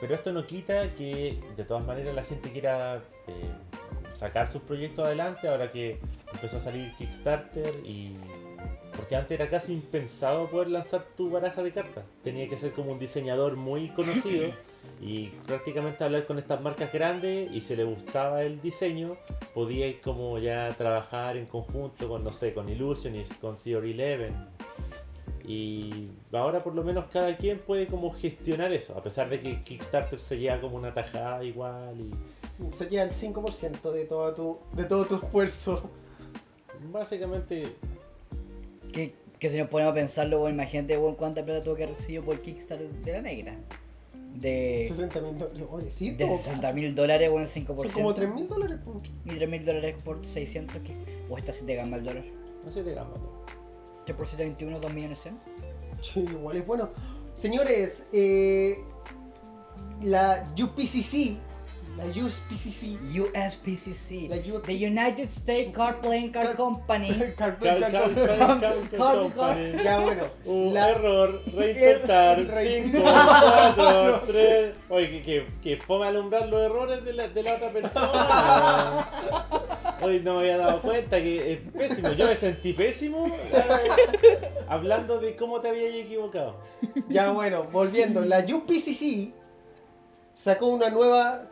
[0.00, 3.50] Pero esto no quita que de todas maneras la gente quiera eh,
[4.14, 5.98] sacar sus proyectos adelante ahora que
[6.32, 8.14] empezó a salir Kickstarter y...
[9.10, 12.04] Porque antes era casi impensado poder lanzar tu baraja de cartas.
[12.22, 14.48] Tenía que ser como un diseñador muy conocido
[15.00, 19.16] y prácticamente hablar con estas marcas grandes y si le gustaba el diseño
[19.52, 24.32] podíais como ya trabajar en conjunto con, no sé, con Illusionist, con Theory 11.
[25.44, 29.60] Y ahora por lo menos cada quien puede como gestionar eso, a pesar de que
[29.64, 34.58] Kickstarter se lleva como una tajada igual y Se lleva el 5% de todo tu,
[34.76, 35.90] de todo tu esfuerzo.
[36.92, 37.74] básicamente
[38.92, 42.22] Que, que si nos ponemos a pensarlo, bueno, imagínate, bueno, cuánta plata tuvo que recibir
[42.22, 43.56] por Kickstarter de la negra.
[44.34, 45.92] De, 60 mil dólares.
[45.92, 47.66] Sí, de todo 60 mil dólares, bueno, 5%.
[47.66, 48.78] Son como 3 mil dólares.
[48.84, 48.96] pues.
[49.24, 50.94] Y 3 mil dólares por 600, que,
[51.28, 52.24] o esta sí te gama el dólar.
[52.64, 53.10] no sé de gama.
[53.16, 53.44] ¿no?
[54.04, 55.38] 3 por 721, 2 millones 100.
[56.02, 56.88] Sí, igual es bueno.
[57.34, 58.76] Señores, eh,
[60.02, 61.38] la UPCC,
[61.96, 67.08] la USPCC, USPCC, La U- the United States Car Playing Car Car- Company.
[67.36, 68.14] Car- car- car-
[68.96, 69.82] company.
[69.82, 74.74] ya bueno, Un la- error, reintentar, Re- 5, 4, 3.
[74.88, 79.08] Oye, que, que, que fome alumbrar los errores de la, de la otra persona.
[80.02, 82.12] Hoy no me había dado cuenta que es pésimo.
[82.12, 86.58] Yo me sentí pésimo eh, hablando de cómo te habías equivocado.
[87.10, 89.34] ya bueno, volviendo, la UPCC
[90.32, 91.49] sacó una nueva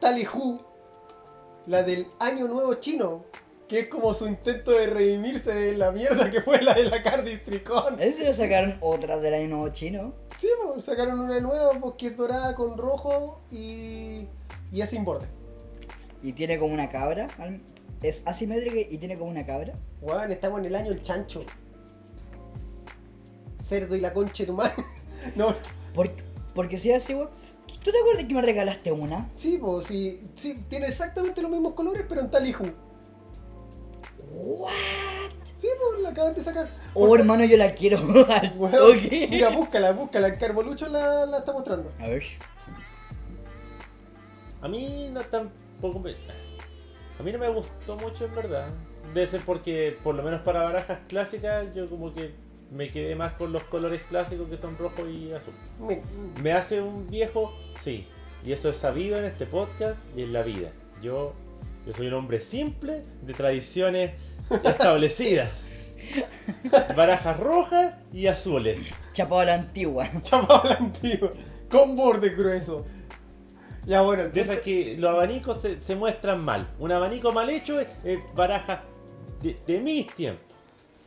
[0.00, 0.60] Tally Who,
[1.66, 3.24] la del Año Nuevo Chino,
[3.68, 7.02] que es como su intento de redimirse de la mierda que fue la de la
[7.02, 8.00] Cardis Tricón.
[8.00, 10.12] Eso le sacaron otra del año nuevo chino.
[10.36, 14.26] Sí, pues, sacaron una nueva pues, que es dorada con rojo y,
[14.72, 15.26] y es sin borde.
[16.22, 17.28] Y tiene como una cabra.
[18.02, 19.74] Es asimétrica y tiene como una cabra.
[20.00, 21.44] Weón, estamos en el año el chancho.
[23.62, 24.72] Cerdo y la concha de tu madre.
[25.36, 25.54] No,
[25.94, 26.10] Por-
[26.54, 27.28] porque si es así, weón.
[27.84, 29.28] ¿Tú te acuerdas que me regalaste una?
[29.34, 32.72] sí, pues sí, sí, tiene exactamente los mismos colores, pero en Who.
[34.32, 34.70] ¿What?
[35.58, 36.70] Sí, pues la acaban de sacar.
[36.94, 37.98] Oh, hermano, yo la quiero
[38.56, 39.28] Weón, toque.
[39.30, 40.28] mira, búscala, búscala.
[40.28, 41.90] El Carbolucho la, la está mostrando.
[41.98, 42.22] A ver.
[44.62, 46.14] A mí no tampoco me...
[47.18, 48.68] A mí no me gustó mucho en verdad.
[49.14, 52.34] Debe ser porque, por lo menos para barajas clásicas, yo como que
[52.70, 55.54] me quedé más con los colores clásicos que son rojo y azul.
[55.80, 56.02] Me-
[56.42, 57.52] ¿Me hace un viejo?
[57.74, 58.06] Sí.
[58.44, 60.70] Y eso es sabido en este podcast y en la vida.
[61.02, 61.34] Yo,
[61.86, 64.12] yo soy un hombre simple, de tradiciones
[64.64, 65.76] establecidas.
[66.96, 68.90] Barajas rojas y azules.
[69.12, 70.08] Chapado a la antigua.
[70.22, 71.30] Chapado la antigua.
[71.70, 72.84] Con borde grueso.
[73.86, 76.68] Ya bueno, De esas que los abanicos se, se muestran mal.
[76.78, 78.82] Un abanico mal hecho es, es baraja
[79.42, 80.49] de, de mis tiempos.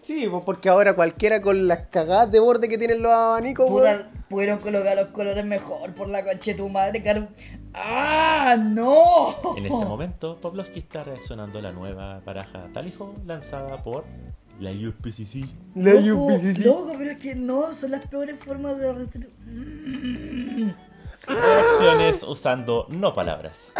[0.04, 3.70] Sí, pues porque ahora cualquiera con las cagadas de borde que tienen los abanicos.
[3.70, 7.30] Pura- pudieron colocar los colores mejor por la concha de tu madre, car...
[7.74, 8.56] ¡Ah!
[8.60, 9.34] ¡No!
[9.58, 14.06] En este momento, Pavlovsky está reaccionando a la nueva baraja Talijo lanzada por
[14.60, 15.48] la USPCC.
[15.76, 16.66] La Loco, UPCC.
[16.66, 18.94] Loco, pero es que no, son las peores formas de
[21.26, 23.72] Reacciones usando no palabras.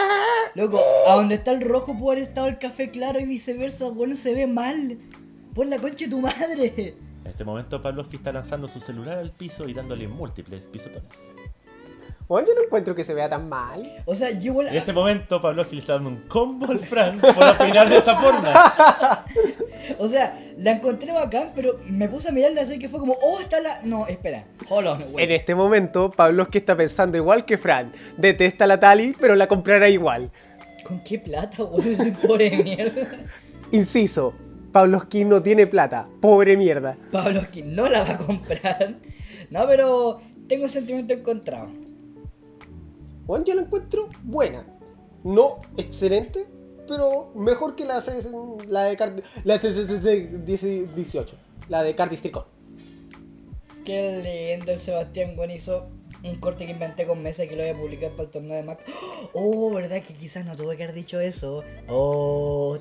[0.56, 4.16] Loco, a donde está el rojo puede haber estado el café claro y viceversa, bueno,
[4.16, 4.98] se ve mal.
[5.54, 6.96] Por la concha de tu madre.
[7.24, 11.32] En este momento, Pavlovsky está lanzando su celular al piso y dándole múltiples pisotones.
[12.28, 13.84] Weón, yo no encuentro que se vea tan mal.
[14.06, 17.44] O sea, llevo En este momento, Pavlovsky le está dando un combo al Frank por
[17.44, 18.54] opinar de esa forma.
[20.00, 23.40] O sea, la encontré bacán, pero me puse a mirarla así que fue como, oh,
[23.42, 23.82] está la...
[23.84, 24.46] No, espera.
[24.70, 25.26] Hold on, wait.
[25.26, 27.92] En este momento, Pavlovsky está pensando igual que Fran.
[28.18, 30.32] Detesta la Tali, pero la comprará igual.
[30.86, 31.98] ¿Con qué plata, weón?
[31.98, 33.02] Soy pobre de mierda.
[33.72, 34.34] Inciso,
[34.74, 36.10] Pavlovsky no tiene plata.
[36.20, 36.98] Pobre mierda.
[37.12, 38.98] Pablo que no la va a comprar.
[39.52, 41.70] No, pero tengo sentimiento encontrado.
[43.26, 44.66] Bueno, yo la encuentro buena.
[45.24, 46.48] No excelente,
[46.88, 48.04] pero mejor que la,
[48.68, 50.44] la de Card, la CCC
[50.94, 51.38] 18.
[51.70, 52.46] La de Cardistricón.
[53.86, 55.88] Qué lindo el Sebastián Juan hizo
[56.24, 58.64] un corte que inventé con mesa que lo voy a publicar para el torneo de
[58.64, 58.84] Mac.
[59.34, 61.64] Oh, verdad que quizás no tuve que haber dicho eso.
[61.88, 62.78] Oh,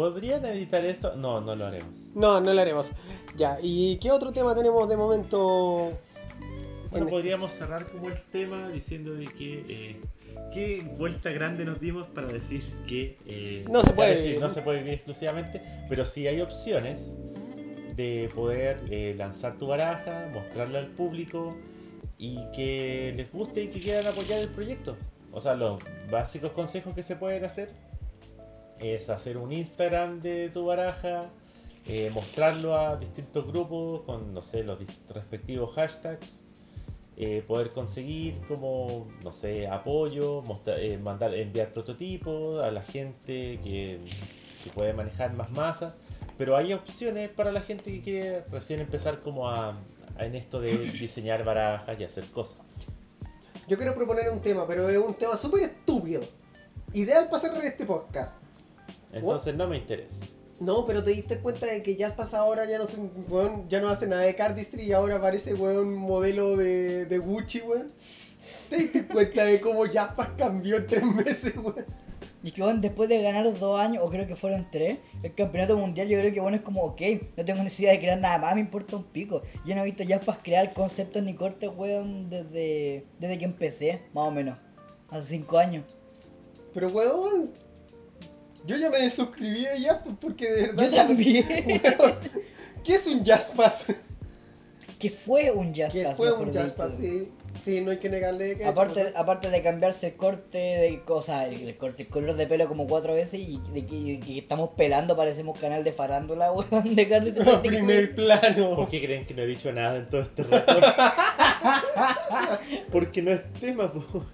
[0.00, 1.14] ¿Podrían editar esto?
[1.16, 2.06] No, no lo haremos.
[2.14, 2.92] No, no lo haremos.
[3.36, 5.92] Ya, ¿y qué otro tema tenemos de momento?
[6.90, 10.00] Bueno, En- podríamos cerrar como el tema diciendo de que eh,
[10.54, 14.40] qué vuelta grande nos dimos para decir que eh, No se puede vivir.
[14.40, 15.60] no se puede vivir exclusivamente,
[15.90, 17.16] pero sí hay opciones
[17.94, 21.54] de poder eh, lanzar tu baraja, mostrarla al público
[22.16, 24.96] y que les guste y que quieran apoyar el proyecto.
[25.30, 27.68] O sea, los básicos consejos que se pueden hacer
[28.80, 31.30] es hacer un Instagram de tu baraja,
[31.86, 36.42] eh, mostrarlo a distintos grupos con, no sé, los respectivos hashtags,
[37.16, 44.00] eh, poder conseguir como, no sé, apoyo, eh, mandar, enviar prototipos a la gente que,
[44.64, 45.94] que puede manejar más masa,
[46.38, 49.76] pero hay opciones para la gente que quiere recién empezar como a,
[50.16, 52.58] a- en esto de diseñar barajas y hacer cosas.
[53.68, 56.22] Yo quiero proponer un tema, pero es un tema súper estúpido.
[56.92, 58.36] Ideal para cerrar este podcast.
[59.12, 60.24] Entonces no me interesa.
[60.60, 63.88] No, pero te diste cuenta de que Jaspas ahora ya no, se, weón, ya no
[63.88, 67.88] hace nada de Cardistry y ahora aparece weón, modelo de, de Gucci, weón.
[68.68, 71.86] ¿Te diste cuenta de cómo Jaspas cambió en tres meses, weón?
[72.42, 75.76] Y que bueno, después de ganar dos años, o creo que fueron tres, el campeonato
[75.76, 77.00] mundial, yo creo que bueno es como, ok,
[77.36, 79.42] no tengo necesidad de crear nada más, me importa un pico.
[79.66, 84.28] Yo no he visto ya crear conceptos ni cortes, weón, desde, desde que empecé, más
[84.28, 84.58] o menos,
[85.10, 85.84] hace cinco años.
[86.72, 87.50] Pero weón,
[88.66, 90.90] yo ya me desuscribí de Jaspas porque de verdad.
[90.90, 91.46] Yo también.
[92.84, 93.86] ¿Qué es un Jaspas?
[95.00, 96.54] que fue un jazz Que pass, fue mejor un.
[96.54, 97.28] Jaspas, sí.
[97.64, 98.64] Sí, no hay que negarle que.
[98.64, 102.86] Aparte, aparte de cambiarse el corte de cosas, el corte, el color de pelo como
[102.86, 107.32] cuatro veces y de que, que estamos pelando, parecemos canal de farándula, weón, de carne
[107.44, 108.76] No, primer plano.
[108.76, 110.80] ¿Por qué creen que no he dicho nada en todo este rato?
[112.92, 114.24] Porque no es tema, po.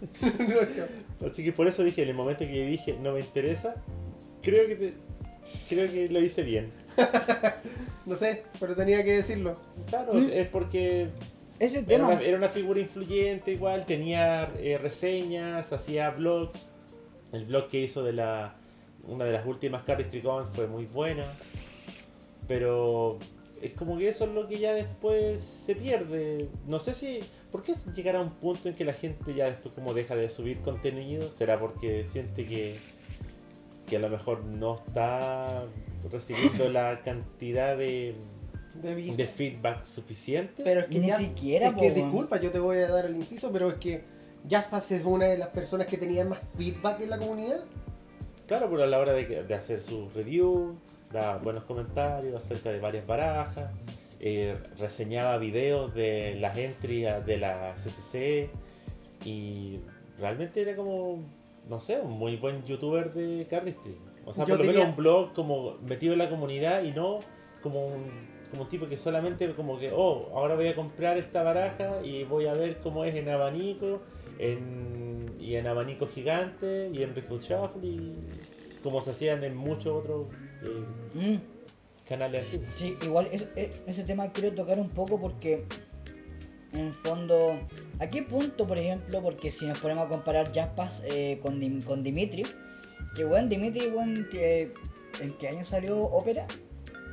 [1.25, 3.77] Así que por eso dije, en el momento que dije no me interesa,
[4.47, 4.95] creo que te-
[5.69, 6.73] creo que lo hice bien.
[8.07, 9.61] No sé, pero tenía que decirlo.
[9.89, 11.09] Claro, es porque
[11.59, 16.71] Ese era una, era una figura influyente igual, tenía eh, reseñas, hacía blogs.
[17.33, 18.55] El blog que hizo de la
[19.09, 21.25] una de las últimas Carries Tricon fue muy buena.
[22.47, 23.19] Pero
[23.61, 26.49] es como que eso es lo que ya después se pierde.
[26.67, 27.21] No sé si.
[27.51, 30.29] ¿Por qué llegará a un punto en que la gente ya después como deja de
[30.31, 31.31] subir contenido?
[31.33, 32.77] ¿Será porque siente que,
[33.87, 35.65] que a lo mejor no está
[36.11, 38.15] recibiendo la cantidad de,
[38.83, 40.63] De feedback suficiente?
[40.65, 41.95] Pero es que Ni ya- siquiera, Es po, que weón.
[42.11, 44.05] disculpa, yo te voy a dar el inciso, pero es que
[44.49, 47.65] Jaspas es una de las personas que tenía más feedback en la comunidad.
[48.47, 50.77] Claro, pero a la hora de, que- de hacer su review,
[51.13, 53.71] da buenos comentarios acerca de varias barajas,
[54.21, 58.51] eh, reseñaba videos de las entries de la CCC
[59.25, 59.81] y
[60.19, 61.23] realmente era como,
[61.69, 63.97] no sé, un muy buen youtuber de Cardistry.
[64.25, 66.93] O sea, Yo por lo diría- menos un blog como metido en la comunidad y
[66.93, 67.21] no
[67.63, 68.11] como un,
[68.51, 72.25] como un tipo que solamente como que, oh, ahora voy a comprar esta baraja y
[72.25, 74.01] voy a ver cómo es en abanico
[74.39, 78.25] en, y en abanico gigante y en Riffle Shuffle y
[78.83, 80.27] como se hacían en muchos otros
[80.63, 82.09] eh, Mm.
[82.09, 82.69] canales antiguos.
[82.77, 85.65] Sí, igual es- es- ese tema quiero tocar un poco porque
[86.73, 87.59] en el fondo,
[88.01, 89.23] ¿a qué punto, por ejemplo?
[89.23, 92.45] Porque si nos ponemos a comparar Jaspas eh, con, Dim- con Dimitri,
[93.15, 94.73] que bueno, Dimitri, bueno, que,
[95.21, 96.47] ¿en qué año salió Ópera?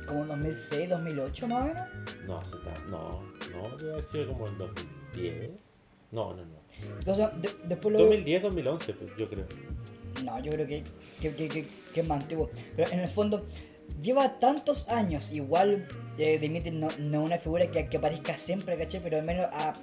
[0.06, 1.82] Como en 2006, 2008 más o menos.
[2.26, 5.50] No, se está, no, no, debe haber sido como el 2010.
[6.12, 6.62] No, no, no.
[6.98, 9.46] Entonces, de- después lo 2010, 2011, pues, yo creo.
[10.24, 10.84] No, yo creo que,
[11.20, 12.50] que, que, que- que es más antiguo.
[12.76, 13.44] Pero en el fondo,
[14.00, 15.32] lleva tantos años.
[15.32, 19.00] Igual eh, Dimitri no, no es una figura que, que aparezca siempre, ¿caché?
[19.00, 19.74] Pero al menos a-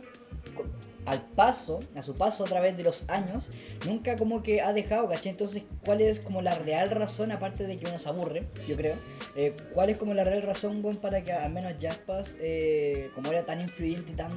[1.05, 3.51] al paso, a su paso a través de los años,
[3.85, 5.29] nunca como que ha dejado, ¿caché?
[5.29, 8.95] Entonces, ¿cuál es como la real razón, aparte de que uno se aburre, yo creo?
[9.35, 13.31] eh, ¿Cuál es como la real razón, bueno, para que al menos Jaspas, eh, como
[13.31, 14.31] era tan influyente tan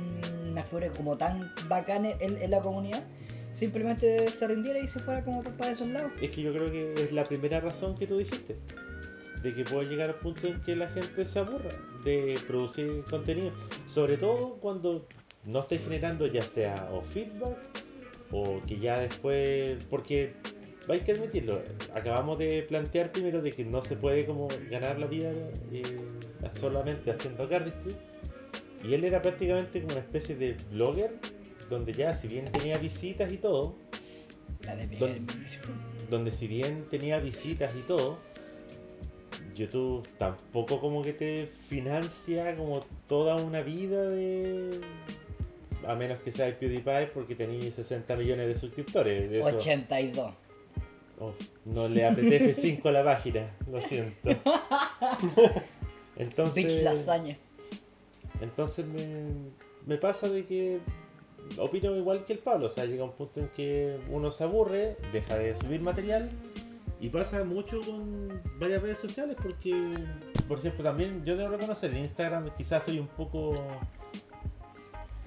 [0.51, 3.03] una figura como tan bacana en, en la comunidad,
[3.53, 6.13] simplemente se rindiera y se fuera como para esos lados?
[6.21, 8.59] Es que yo creo que es la primera razón que tú dijiste.
[9.43, 11.71] De que puede llegar al punto en que la gente se aburra
[12.05, 13.53] de producir contenido.
[13.87, 15.07] Sobre todo cuando
[15.47, 17.59] no estés generando ya sea o feedback
[18.31, 19.85] o que ya después...
[19.91, 20.35] Porque
[20.89, 21.63] hay que admitirlo,
[21.95, 25.33] acabamos de plantear primero de que no se puede como ganar la vida
[25.73, 25.83] eh,
[26.59, 27.97] solamente haciendo cardistry.
[28.83, 31.15] Y él era prácticamente como una especie de blogger,
[31.71, 33.77] donde ya, si bien tenía visitas y todo,
[34.63, 35.73] La de pegar Don- el micro.
[36.11, 38.19] donde si bien tenía visitas y todo,
[39.55, 44.81] YouTube tampoco como que te financia como toda una vida de...
[45.87, 49.31] A menos que sea el PewDiePie porque tenía 60 millones de suscriptores.
[49.31, 50.33] de eso- 82.
[51.21, 51.33] Oh,
[51.65, 54.31] no le apreté F5 a la página, lo siento.
[56.17, 57.37] Entonces, Bitch lasaña.
[58.41, 59.33] entonces me,
[59.87, 60.81] me pasa de que
[61.59, 64.97] opino igual que el Pablo, o sea, llega un punto en que uno se aburre,
[65.13, 66.31] deja de subir material
[67.01, 69.75] y pasa mucho con varias redes sociales porque,
[70.49, 73.55] por ejemplo, también yo debo reconocer, en Instagram quizás estoy un poco...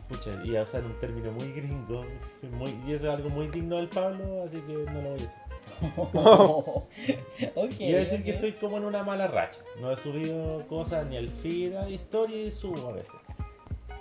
[0.09, 2.05] Pucha, iba a usar un término muy gringo,
[2.53, 5.23] muy, y eso es algo muy digno del Pablo, así que no lo voy a
[5.23, 5.29] decir.
[7.55, 7.71] ok.
[7.79, 9.59] Iba a decir que estoy como en una mala racha.
[9.81, 13.15] No he subido cosas ni al feed, a historia y subo a veces.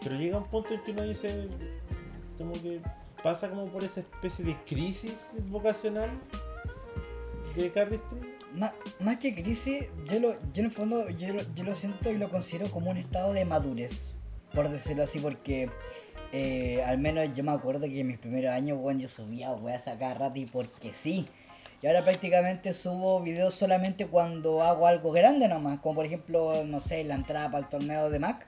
[0.02, 1.48] Pero llega un punto en que uno dice,
[2.38, 2.80] como que
[3.22, 6.10] pasa como por esa especie de crisis vocacional
[7.56, 8.36] de Carristry.
[8.54, 12.10] Má- más que crisis, yo, lo, yo en el fondo yo lo, yo lo siento
[12.10, 14.14] y lo considero como un estado de madurez,
[14.56, 15.68] por decirlo así, porque
[16.32, 19.86] eh, al menos yo me acuerdo que en mis primeros años, bueno, yo subía weas
[19.86, 21.26] a cada rato porque sí.
[21.82, 26.80] Y ahora prácticamente subo videos solamente cuando hago algo grande nomás, como por ejemplo, no
[26.80, 28.46] sé, la entrada para el torneo de Mac,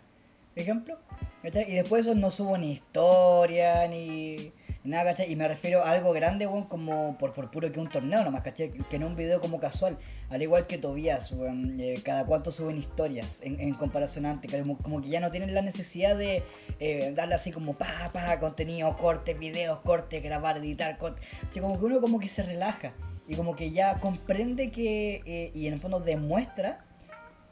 [0.54, 0.98] por ejemplo.
[1.44, 4.50] Y después de eso no subo ni historia, ni
[4.84, 5.30] nada, ¿cachai?
[5.30, 8.42] Y me refiero a algo grande, weón, como por, por puro que un torneo nomás,
[8.42, 8.70] ¿cachai?
[8.70, 9.98] Que no un video como casual.
[10.30, 14.78] Al igual que Tobías, weón, eh, cada cuanto suben historias en, en comparación antes, como,
[14.78, 16.42] como que ya no tienen la necesidad de
[16.80, 21.28] eh, darle así como pa, pa, contenido, cortes, videos, cortes, grabar, editar, cortes.
[21.60, 22.92] Como que uno como que se relaja
[23.26, 26.84] y como que ya comprende que, eh, y en el fondo demuestra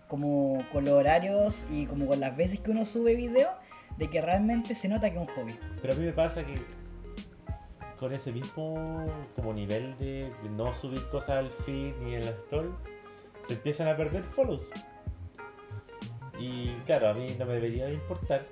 [0.08, 3.50] como con los horarios y como con las veces que uno sube video,
[3.98, 5.58] de que realmente se nota que es un hobby.
[5.80, 6.54] Pero a mí me pasa que
[7.98, 12.36] con ese mismo como nivel de, de no subir cosas al feed ni en las
[12.36, 12.84] stories,
[13.40, 14.70] se empiezan a perder follows.
[16.38, 18.44] Y claro, a mí no me debería de importar,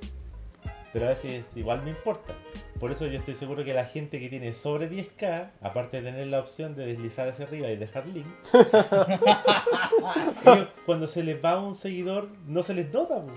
[0.92, 2.34] pero a veces igual me importa.
[2.80, 6.26] Por eso yo estoy seguro que la gente que tiene sobre 10k, aparte de tener
[6.28, 8.54] la opción de deslizar hacia arriba y dejar links,
[10.46, 13.22] ellos, cuando se les va un seguidor no se les nota.
[13.22, 13.32] po.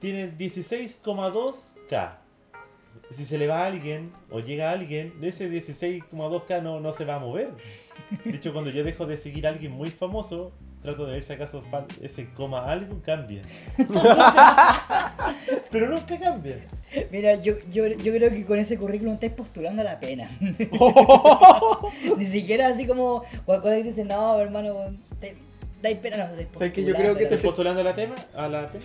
[0.00, 2.18] Tienen 16,2k.
[3.10, 6.92] Si se le va a alguien o llega a alguien, de ese 16,2k no, no
[6.92, 7.50] se va a mover.
[8.24, 10.52] De hecho, cuando yo dejo de seguir a alguien muy famoso,
[10.82, 11.62] trato de ver si acaso
[12.00, 13.42] ese coma algo cambia.
[15.70, 16.58] Pero nunca cambia.
[17.10, 20.30] Mira, yo, yo, yo creo que con ese currículum estáis postulando a la pena.
[22.16, 24.74] Ni siquiera así como cuando dicen, no, hermano,
[25.18, 25.36] te,
[25.82, 27.84] dais pena, no, estáis ¿Sabes que yo creo que postulando a te- ¿Estás postulando a
[27.84, 28.16] la tema?
[28.34, 28.84] ¿A la pena?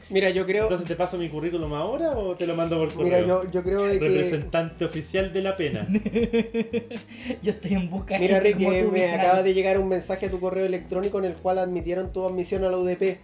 [0.10, 3.18] Mira, yo creo, Entonces te paso mi currículum ahora o te lo mando por mira,
[3.20, 3.42] correo?
[3.44, 4.08] yo, yo creo de que...
[4.08, 5.86] Representante oficial de la pena.
[7.42, 9.24] Yo estoy en busca de Mira, gente Ricky, como tú, me visionarios.
[9.28, 12.64] acaba de llegar un mensaje a tu correo electrónico en el cual admitieron tu admisión
[12.64, 13.18] a la UDP.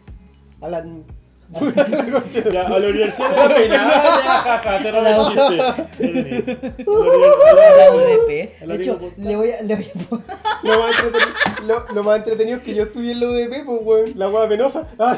[0.60, 0.86] A la...
[2.53, 3.90] Ya, a la Universidad de la Pena.
[3.92, 6.74] Ah, ya, jaja, te robé el chiste.
[6.86, 8.66] La UDP.
[8.66, 11.36] De hecho, le voy a, le voy a lo, más entretenido,
[11.66, 14.12] lo, lo más entretenido es que yo estudié en la UDP, pues, weón.
[14.16, 14.86] La hueá penosa.
[14.98, 15.16] Ah,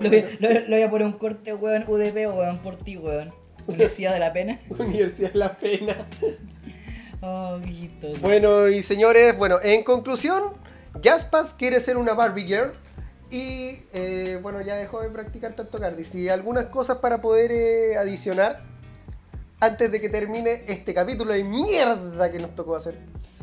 [0.00, 3.32] le voy, a- le voy a poner un corte, weón, UDP, weón, por ti, weón.
[3.66, 4.58] Universidad de la Pena.
[4.78, 5.94] Universidad de la Pena.
[7.20, 7.58] Oh.
[8.20, 10.42] Bueno, y señores, bueno, en conclusión,
[11.02, 12.72] Jaspas quiere ser una Barbie Girl.
[13.34, 16.22] Y eh, bueno, ya dejó de practicar tanto cardistry.
[16.22, 18.62] Y algunas cosas para poder eh, adicionar
[19.60, 22.96] antes de que termine este capítulo de mierda que nos tocó hacer.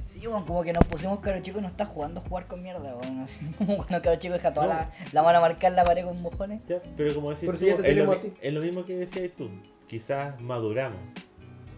[0.05, 2.95] Sí, como que nos pusimos caro chico y no está jugando a jugar con mierda,
[2.95, 3.19] weón.
[3.19, 6.21] Así como cuando caro chico deja toda la, la mano a marcar la pared con
[6.21, 6.61] mojones.
[6.67, 8.37] Ya, pero como decís tú, si ya te es, lo, tenemos a mi- ti.
[8.41, 9.49] es lo mismo que decías tú.
[9.89, 11.11] Quizás maduramos.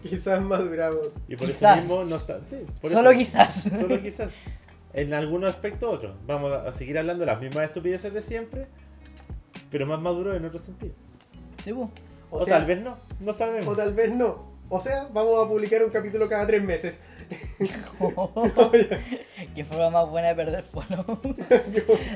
[0.03, 1.13] Quizás maduramos.
[1.27, 1.79] Y por Quizás.
[1.79, 2.41] eso mismo no está.
[2.45, 3.63] Sí, por Solo eso- quizás.
[3.79, 4.29] Solo quizás.
[4.93, 6.15] En algunos aspectos otros.
[6.27, 8.67] Vamos a seguir hablando de las mismas estupideces de siempre,
[9.71, 10.93] pero más maduro en otro sentido.
[11.63, 11.89] Sí, po.
[12.29, 13.67] O, O sea- tal vez no, no sabemos.
[13.67, 14.51] O tal vez no.
[14.69, 16.99] O sea, vamos a publicar un capítulo cada tres meses.
[19.55, 21.05] Qué forma más buena de perder follow.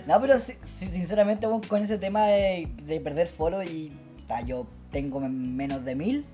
[0.08, 3.92] no, pero si- si- sinceramente con ese tema de, de perder follow y
[4.28, 6.26] ta, yo tengo men- menos de mil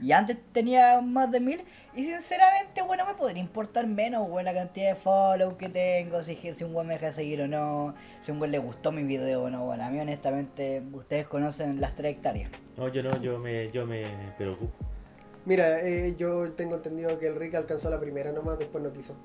[0.00, 1.60] y antes tenía más de mil
[1.96, 6.36] y sinceramente bueno me podría importar menos weón, la cantidad de follow que tengo, si,
[6.36, 9.02] si un buen me deja de seguir o no, si un buen le gustó mi
[9.02, 12.50] video o no, bueno, a mí honestamente ustedes conocen las tres hectáreas.
[12.76, 14.04] No, yo no, yo me, yo me
[14.36, 14.72] preocupo.
[15.46, 19.16] Mira, eh, yo tengo entendido que el Rick alcanzó la primera nomás, después no quiso.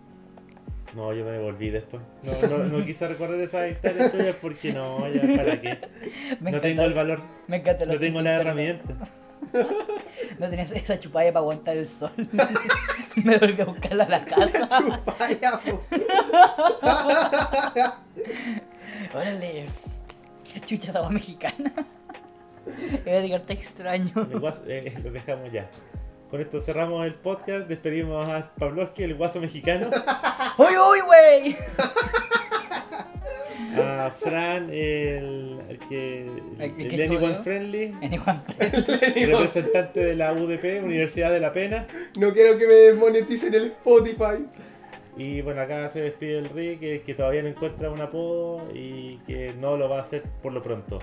[0.95, 2.03] No, yo me devolví después.
[2.23, 5.79] No, no, no quise recorrer esas hectáreas tuyas porque no, ya, ¿para qué?
[6.41, 7.19] Me no encanta- tengo el valor.
[7.47, 8.93] Me encanta No tengo la herramienta.
[10.39, 12.11] No tenías esa chupalla para aguantar el sol.
[13.23, 14.67] me volví a buscarla a la casa.
[14.77, 15.59] Chupalla.
[19.13, 19.65] Órale.
[20.65, 21.71] Chucha agua mexicana.
[23.05, 24.11] Edgar, te extraño.
[24.15, 25.67] El guaso- eh, lo dejamos ya.
[26.29, 27.67] Con esto cerramos el podcast.
[27.67, 29.89] Despedimos a Pavlovsky, el guaso mexicano.
[30.57, 31.55] ¡Uy, uy, güey!
[33.81, 36.21] A Fran, el, el que.
[36.23, 37.35] El- El, el que el Anyone.
[37.35, 37.95] Friendly.
[38.01, 38.39] Anyone.
[39.25, 41.87] representante de la UDP, Universidad de la Pena.
[42.19, 44.45] No quiero que me desmoneticen el Spotify.
[45.17, 49.17] Y bueno, acá se despide el Rick, que, que todavía no encuentra un apodo y
[49.27, 50.99] que no lo va a hacer por lo pronto.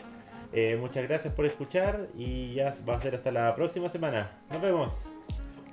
[0.52, 4.40] Eh, muchas gracias por escuchar y ya va a ser hasta la próxima semana.
[4.50, 5.12] Nos vemos.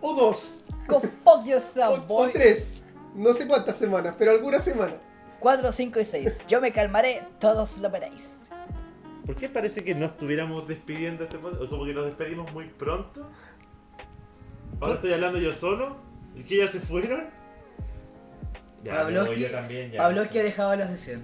[0.01, 0.58] O dos.
[0.88, 2.84] Go fuck yourself, O, o tres.
[3.16, 4.95] No sé cuántas semanas, pero alguna semana.
[5.46, 6.41] 4, 5 y 6.
[6.48, 8.48] Yo me calmaré, todos lo veréis.
[9.28, 11.62] ¿Por qué parece que no estuviéramos despidiendo este podcast?
[11.62, 13.30] O como que nos despedimos muy pronto.
[14.82, 16.02] Ahora estoy hablando yo solo.
[16.34, 17.30] ¿Y que ya se fueron?
[18.82, 20.00] Ya, Pavlovsky yo también, ya.
[20.00, 21.24] Pavlovsky ha dejado la sesión.